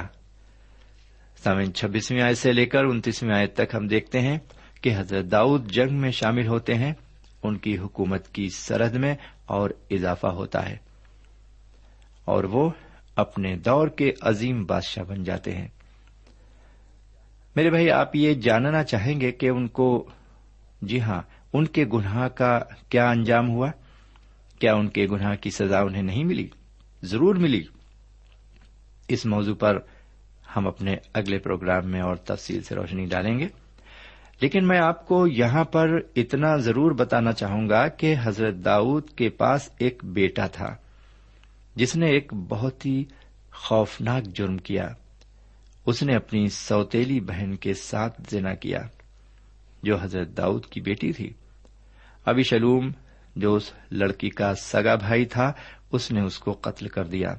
سامن 1.45 1.75
چھبیسویں 1.75 2.23
آیت 2.23 2.39
سے 2.39 2.53
لے 2.53 2.67
کر 2.67 2.85
انتیسویں 2.85 3.35
آیت 3.35 3.55
تک 3.55 3.75
ہم 3.75 3.87
دیکھتے 3.87 4.21
ہیں 4.21 4.39
کہ 4.81 4.95
حضرت 4.97 5.25
داؤد 5.33 5.71
جنگ 5.71 6.01
میں 6.01 6.11
شامل 6.11 6.47
ہوتے 6.47 6.75
ہیں، 6.75 6.93
ان 7.43 7.57
کی 7.57 7.79
حکومت 7.79 8.29
کی 8.29 8.49
سرحد 8.49 8.91
میں 8.91 9.15
اور 9.47 9.71
اضافہ 9.91 10.27
ہوتا 10.27 10.69
ہے 10.69 10.77
اور 12.25 12.45
وہ 12.45 12.71
اپنے 13.17 13.57
دور 13.57 13.89
کے 13.89 14.13
عظیم 14.21 14.65
بادشاہ 14.65 15.05
بن 15.05 15.25
جاتے 15.25 15.53
ہیں۔ 15.53 15.69
میرے 17.57 17.71
بھائی، 17.71 17.91
آپ 17.91 18.17
یہ 18.17 18.35
جاننا 18.35 18.85
چاہیں 18.85 19.21
گے 19.21 19.33
کہ 19.33 19.49
ان 19.49 19.69
کو 19.69 20.09
جی 20.83 21.01
ہاں 21.01 21.23
ان 21.53 21.67
کے 21.67 21.85
گناہ 21.93 22.29
کا 22.29 22.61
کیا 22.89 23.11
انجام 23.11 23.51
ہوا؟ 23.51 23.71
کیا 24.59 24.75
ان 24.75 24.89
کے 24.89 25.07
گناہ 25.11 25.35
کی 25.35 25.51
سزا 25.51 25.81
انہیں 25.81 26.03
نہیں 26.03 26.25
ملی؟ 26.25 26.49
ضرور 27.03 27.35
ملی۔ 27.35 27.63
اس 29.09 29.27
موضوع 29.27 29.55
پر 29.55 29.79
ہم 30.57 30.67
اپنے 30.67 30.97
اگلے 31.15 31.39
پروگرام 31.39 31.91
میں 31.91 32.01
اور 32.01 32.17
تفصیل 32.17 32.63
سے 32.63 32.75
روشنی 32.75 33.07
ڈالیں 33.07 33.39
گے۔ 33.39 33.49
لیکن 34.41 34.69
میں 34.69 34.79
آپ 34.79 35.09
کو 35.09 35.27
یہاں 35.27 35.65
پر 35.65 35.89
اتنا 36.17 36.57
ضرور 36.57 36.93
بتانا 36.93 37.33
چاہوں 37.33 37.69
گا 37.69 37.89
کہ 37.89 38.15
حضرت 38.23 38.55
داؤد 38.65 39.09
کے 39.09 39.29
پاس 39.29 39.71
ایک 39.79 40.05
بیٹا 40.05 40.47
تھا۔ 40.47 40.77
جس 41.77 41.97
نے 41.97 42.07
ایک 42.07 42.35
بہت 42.35 42.87
ہی 42.87 43.05
خوفناک 43.53 44.23
جرم 44.23 44.59
کیا۔ 44.59 44.89
اس 45.87 46.03
نے 46.03 46.15
اپنی 46.15 46.49
سوتیلی 46.49 47.21
بہن 47.21 47.57
کے 47.57 47.75
ساتھ 47.75 48.21
زنا 48.31 48.55
کیا، 48.55 48.79
جو 49.83 49.97
حضرت 50.03 50.37
داؤد 50.37 50.67
کی 50.67 50.81
بیٹی 50.81 51.13
تھی۔ 51.13 51.33
ابھی 52.25 52.43
شلوم 52.43 52.91
جو 53.37 53.55
اس 53.55 53.73
لڑکی 53.91 54.31
کا 54.31 54.55
سگا 54.55 54.95
بھائی 54.95 55.25
تھا، 55.25 55.53
اس 55.93 56.13
نے 56.13 56.21
اس 56.21 56.39
کو 56.39 56.53
قتل 56.53 56.89
کر 56.89 57.05
دیا۔ 57.05 57.35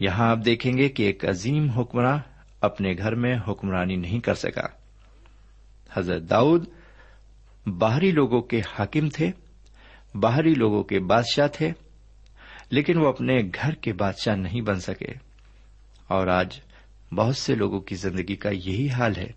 یہاں 0.00 0.30
آپ 0.30 0.38
دیکھیں 0.44 0.78
گے 0.78 0.88
کہ 0.88 1.02
ایک 1.02 1.24
عظیم 1.24 1.70
حکمراں 1.70 2.18
اپنے 2.60 2.92
گھر 2.98 3.14
میں 3.14 3.36
حکمرانی 3.48 3.96
نہیں 3.96 4.20
کر 4.20 4.34
سکا۔ 4.34 4.66
حضرت 5.92 6.30
داؤد 6.30 6.68
باہری 7.66 8.10
لوگوں 8.10 8.40
کے 8.40 8.60
حاکم 8.60 9.08
تھے، 9.08 9.30
باہری 10.14 10.54
لوگوں 10.54 10.82
کے 10.82 11.00
بادشاہ 11.00 11.46
تھے۔ 11.46 11.70
لیکن 12.70 12.98
وہ 12.98 13.08
اپنے 13.08 13.38
گھر 13.54 13.74
کے 13.74 13.92
بادشاہ 13.92 14.36
نہیں 14.36 14.60
بن 14.60 14.80
سکے۔ 14.80 15.12
اور 16.08 16.26
آج 16.26 16.60
بہت 17.14 17.36
سے 17.36 17.54
لوگوں 17.54 17.80
کی 17.80 17.94
زندگی 17.94 18.36
کا 18.36 18.50
یہی 18.50 18.88
حال 18.90 19.12
ہے۔ 19.16 19.32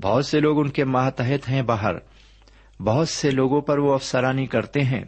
بہت 0.00 0.26
سے 0.26 0.40
لوگ 0.40 0.60
ان 0.60 0.70
کے 0.70 0.84
ماتحت 0.84 1.48
ہیں 1.48 1.62
باہر۔ 1.62 1.94
بہت 2.80 3.08
سے 3.08 3.30
لوگوں 3.30 3.60
پر 3.60 3.78
وہ 3.78 3.94
افسرانی 3.94 4.46
کرتے 4.46 4.80
ہیں۔ 4.80 5.04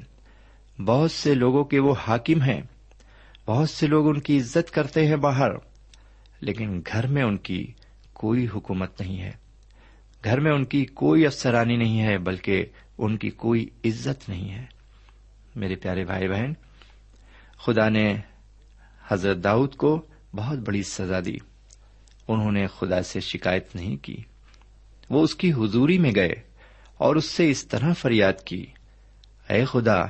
بہت 0.80 1.10
سے 1.10 1.34
لوگوں 1.34 1.64
کے 1.64 1.78
وہ 1.78 1.94
حاکم 2.08 2.42
ہیں۔ 2.42 2.60
بہت 3.46 3.70
سے 3.70 3.86
لوگ 3.86 4.08
ان 4.08 4.20
کی 4.20 4.38
عزت 4.38 4.70
کرتے 4.70 5.06
ہیں 5.06 5.16
باہر۔ 5.16 5.50
لیکن 6.40 6.80
گھر 6.92 7.06
میں 7.06 7.22
ان 7.22 7.36
کی 7.36 7.72
کوئی 8.12 8.46
حکومت 8.54 9.00
نہیں 9.00 9.20
ہے۔ 9.20 9.32
گھر 10.24 10.40
میں 10.40 10.52
ان 10.52 10.64
کی 10.64 10.84
کوئی 10.84 11.26
افسرانی 11.26 11.76
نہیں 11.76 12.02
ہے، 12.02 12.18
بلکہ 12.18 12.66
ان 12.98 13.16
کی 13.16 13.30
کوئی 13.30 13.68
عزت 13.84 14.28
نہیں 14.28 14.50
ہے۔ 14.50 14.64
میرے 15.56 15.74
پیارے 15.74 16.04
بھائی 16.04 16.28
بہن 16.28 16.52
خدا 17.64 17.88
نے 17.88 18.16
حضرت 19.08 19.36
داؤد 19.44 19.74
کو 19.74 20.06
بہت 20.36 20.58
بڑی 20.58 20.82
سزا 20.82 21.20
دی۔ 21.24 21.36
انہوں 22.28 22.52
نے 22.52 22.66
خدا 22.66 23.02
سے 23.02 23.20
شکایت 23.20 23.76
نہیں 23.76 23.96
کی۔ 23.96 24.16
وہ 25.10 25.22
اس 25.22 25.34
کی 25.34 25.52
حضوری 25.52 25.98
میں 25.98 26.12
گئے 26.14 26.32
اور 26.94 27.16
اس 27.16 27.24
سے 27.24 27.50
اس 27.50 27.66
طرح 27.66 27.92
فریاد 27.92 28.32
کی، 28.44 28.66
اے 29.48 29.64
خدا، 29.64 30.04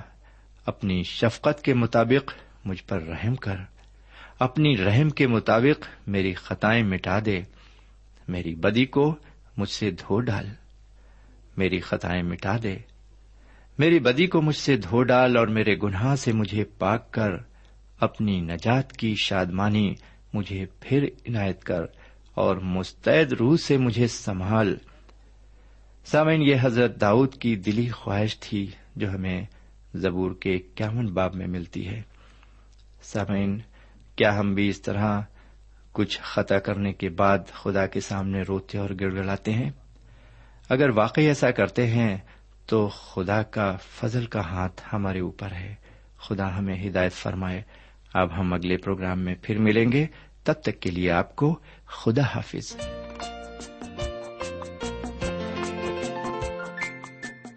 اپنی 0.66 1.02
شفقت 1.02 1.64
کے 1.64 1.74
مطابق 1.74 2.32
مجھ 2.64 2.82
پر 2.82 3.02
رحم 3.02 3.34
کر۔ 3.34 3.56
اپنی 4.38 4.76
رحم 4.76 5.10
کے 5.10 5.26
مطابق 5.26 5.86
میری 6.06 6.34
خطائیں 6.34 6.82
مٹا 6.82 7.18
دے۔ 7.26 7.42
میری 8.28 8.54
بدی 8.54 8.86
کو 8.86 9.14
مجھ 9.56 9.70
سے 9.70 9.90
دھو 9.90 10.20
ڈال۔ 10.20 10.48
میری 11.56 11.80
خطائیں 11.80 12.22
مٹا 12.22 12.56
دے۔ 12.62 12.78
میری 13.78 13.98
بدی 13.98 14.26
کو 14.26 14.42
مجھ 14.42 14.56
سے 14.56 14.76
دھو 14.76 15.02
ڈال 15.02 15.36
اور 15.36 15.46
میرے 15.46 15.76
گناہ 15.82 16.14
سے 16.14 16.32
مجھے 16.32 16.64
پاک 16.64 17.10
کر، 17.10 17.30
اپنی 18.00 18.40
نجات 18.40 18.92
کی 18.92 19.14
شادمانی 19.14 19.94
مجھے 20.34 20.66
پھر 20.80 21.02
عنایت 21.28 21.64
کر 21.64 21.82
اور 22.34 22.56
مستعد 22.56 23.32
روح 23.32 23.56
سے 23.56 23.76
مجھے 23.76 24.06
سنبھال۔ 24.06 24.76
سامعین، 26.04 26.42
یہ 26.42 26.56
حضرت 26.60 27.00
داؤد 27.00 27.34
کی 27.34 27.56
دلی 27.56 27.88
خواہش 27.88 28.40
تھی 28.40 28.66
جو 28.96 29.14
ہمیں 29.14 29.42
زبور 29.94 30.30
کے 30.40 30.54
اکیاون 30.54 31.06
باب 31.06 31.34
میں 31.34 31.46
ملتی 31.46 31.88
ہے۔ 31.88 32.02
سامعین، 33.02 33.60
کیا 34.16 34.38
ہم 34.38 34.54
بھی 34.54 34.68
اس 34.68 34.82
طرح 34.82 35.20
کچھ 35.92 36.18
خطا 36.22 36.58
کرنے 36.58 36.92
کے 36.92 37.08
بعد 37.08 37.38
خدا 37.52 37.86
کے 37.86 38.00
سامنے 38.00 38.42
روتے 38.42 38.78
اور 38.78 38.90
گڑ 39.00 39.14
گڑاتے 39.14 39.52
ہیں؟ 39.52 39.70
اگر 40.68 40.88
واقعی 40.88 41.26
ایسا 41.26 41.50
کرتے 41.50 41.86
ہیں 41.86 42.16
تو 42.66 42.88
خدا 42.88 43.42
کا 43.42 43.76
فضل 43.82 44.26
کا 44.26 44.40
ہاتھ 44.40 44.82
ہمارے 44.92 45.20
اوپر 45.20 45.52
ہے۔ 45.52 45.74
خدا 46.18 46.58
ہمیں 46.58 46.88
ہدایت 46.88 47.12
فرمائے۔ 47.12 47.62
اب 48.14 48.38
ہم 48.38 48.52
اگلے 48.52 48.76
پروگرام 48.76 49.20
میں 49.20 49.34
پھر 49.42 49.58
ملیں 49.58 49.92
گے۔ 49.92 50.06
تب 50.44 50.52
تک 50.52 50.80
کے 50.80 50.90
لیے 50.90 51.10
آپ 51.10 51.36
کو 51.36 51.58
خدا 51.86 52.22
حافظ۔ 52.22 52.76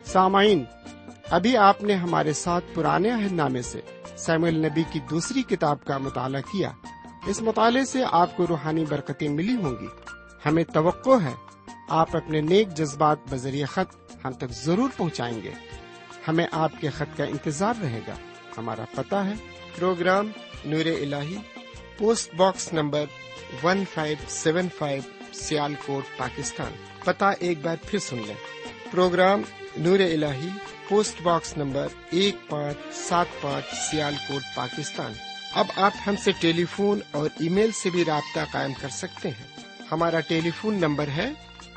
سامعین، 0.04 0.64
ابھی 1.30 1.58
آپ 1.58 1.84
نے 1.84 1.94
ہمارے 1.94 2.34
ساتھ 2.34 2.66
پرانے 2.74 3.12
عہد 3.12 3.32
نامے 3.32 3.62
سے 3.62 3.82
سیمل 4.18 4.54
نبی 4.54 4.84
کی 4.92 5.00
دوسری 5.10 5.44
کتاب 5.44 5.84
کا 5.84 5.98
مطالعہ 5.98 6.42
کیا۔ 6.42 6.72
اس 7.28 7.42
مطالعے 7.42 7.86
سے 7.86 8.04
آپ 8.12 8.38
کو 8.38 8.48
روحانی 8.48 8.86
برکتیں 8.90 9.30
ملی 9.30 9.56
ہوں 9.56 9.76
گی۔ 9.82 9.88
ہمیں 10.46 10.64
توقع 10.64 11.24
ہے 11.24 11.34
آپ 11.90 12.16
اپنے 12.16 12.42
نیک 12.42 12.70
جذبات 12.70 13.18
بذریعہ 13.30 13.66
خط 13.66 14.07
ہم 14.28 14.34
تک 14.34 14.50
ضرور 14.50 14.90
پہنچائیں 14.98 15.44
گے۔ 15.44 15.52
ہمیں 16.28 16.48
آپ 16.52 16.72
کے 16.82 16.90
خط 16.90 17.18
کا 17.18 17.24
انتظار 17.24 17.74
رہے 17.82 18.00
گا۔ 18.08 18.14
ہمارا 18.58 18.86
پتہ 18.96 19.16
ہے۔ 19.16 19.34
Program 19.76 20.32
Noor 20.66 20.86
ul 20.86 21.14
post 21.98 22.36
box 22.36 22.74
number 22.74 23.06
one 23.64 23.84
five 23.94 24.18
seven 24.28 24.68
five 24.78 25.02
Sialkot 25.86 26.18
Pakistan. 26.18 26.72
پتہ 27.04 27.26
ایک 27.40 27.58
بار 27.62 27.76
پھر 27.86 28.00
سن 28.00 28.18
لیں۔ 28.28 28.36
پروگرام 28.92 29.42
نور 29.78 30.00
ال 30.00 30.26
پوسٹ 30.90 31.22
باکس 31.22 31.58
نمبر 31.58 31.88
ایک 32.10 32.36
پانچ 32.50 32.78
سات 32.94 33.26
پانچ 33.42 33.66
سیال 33.92 34.14
کوٹ 34.28 34.42
پاکستان۔ 34.56 35.14
اب 35.56 35.66
آپ 35.76 35.92
ہم 36.08 36.16
سے 36.16 36.32
ٹیلی 36.40 36.66
فون 36.66 37.00
اور 37.12 37.30
ای 37.40 37.50
میل 37.50 37.72
سے 37.72 37.90
بھی 37.90 38.06
رابطہ 38.06 38.40
قائم 38.52 38.72
کر 38.82 38.90
سکتے 38.90 39.30
ہیں۔ 39.30 39.60
ہمارا 39.92 40.20
ٹیلی 40.20 40.52
فون 40.62 40.76
نمبر 40.76 41.08
ہے 41.08 41.30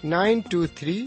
nine 0.04 0.40
two 0.40 0.66
three 0.66 1.06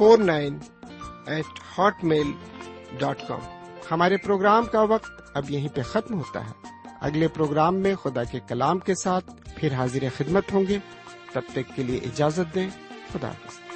four 0.00 0.18
nine 0.18 0.58
eight 1.26 1.60
hotmail 2.04 2.32
dot 2.98 3.18
com. 3.28 3.38
ہمارے 3.90 4.16
پروگرام 4.16 4.64
کا 4.64 4.82
وقت 4.82 5.10
اب 5.34 5.50
یہیں 5.50 5.68
پہ 5.68 5.82
ختم 5.82 6.18
ہوتا 6.18 6.46
ہے۔ 6.46 6.52
اگلے 7.00 7.28
پروگرام 7.28 7.74
میں 7.74 7.94
خدا 7.94 8.24
کے 8.24 8.40
کلام 8.48 8.78
کے 8.78 8.94
ساتھ 8.94 9.30
پھر 9.56 9.72
حاضر 9.72 10.04
خدمت 10.16 10.52
ہوں 10.52 10.64
گے۔ 10.68 10.78
تب 11.32 11.40
تک 11.52 11.76
کے 11.76 11.82
لیے 11.82 11.98
اجازت 11.98 12.54
دیں۔ 12.54 12.70
خدا 13.12 13.28
حافظ۔ 13.28 13.69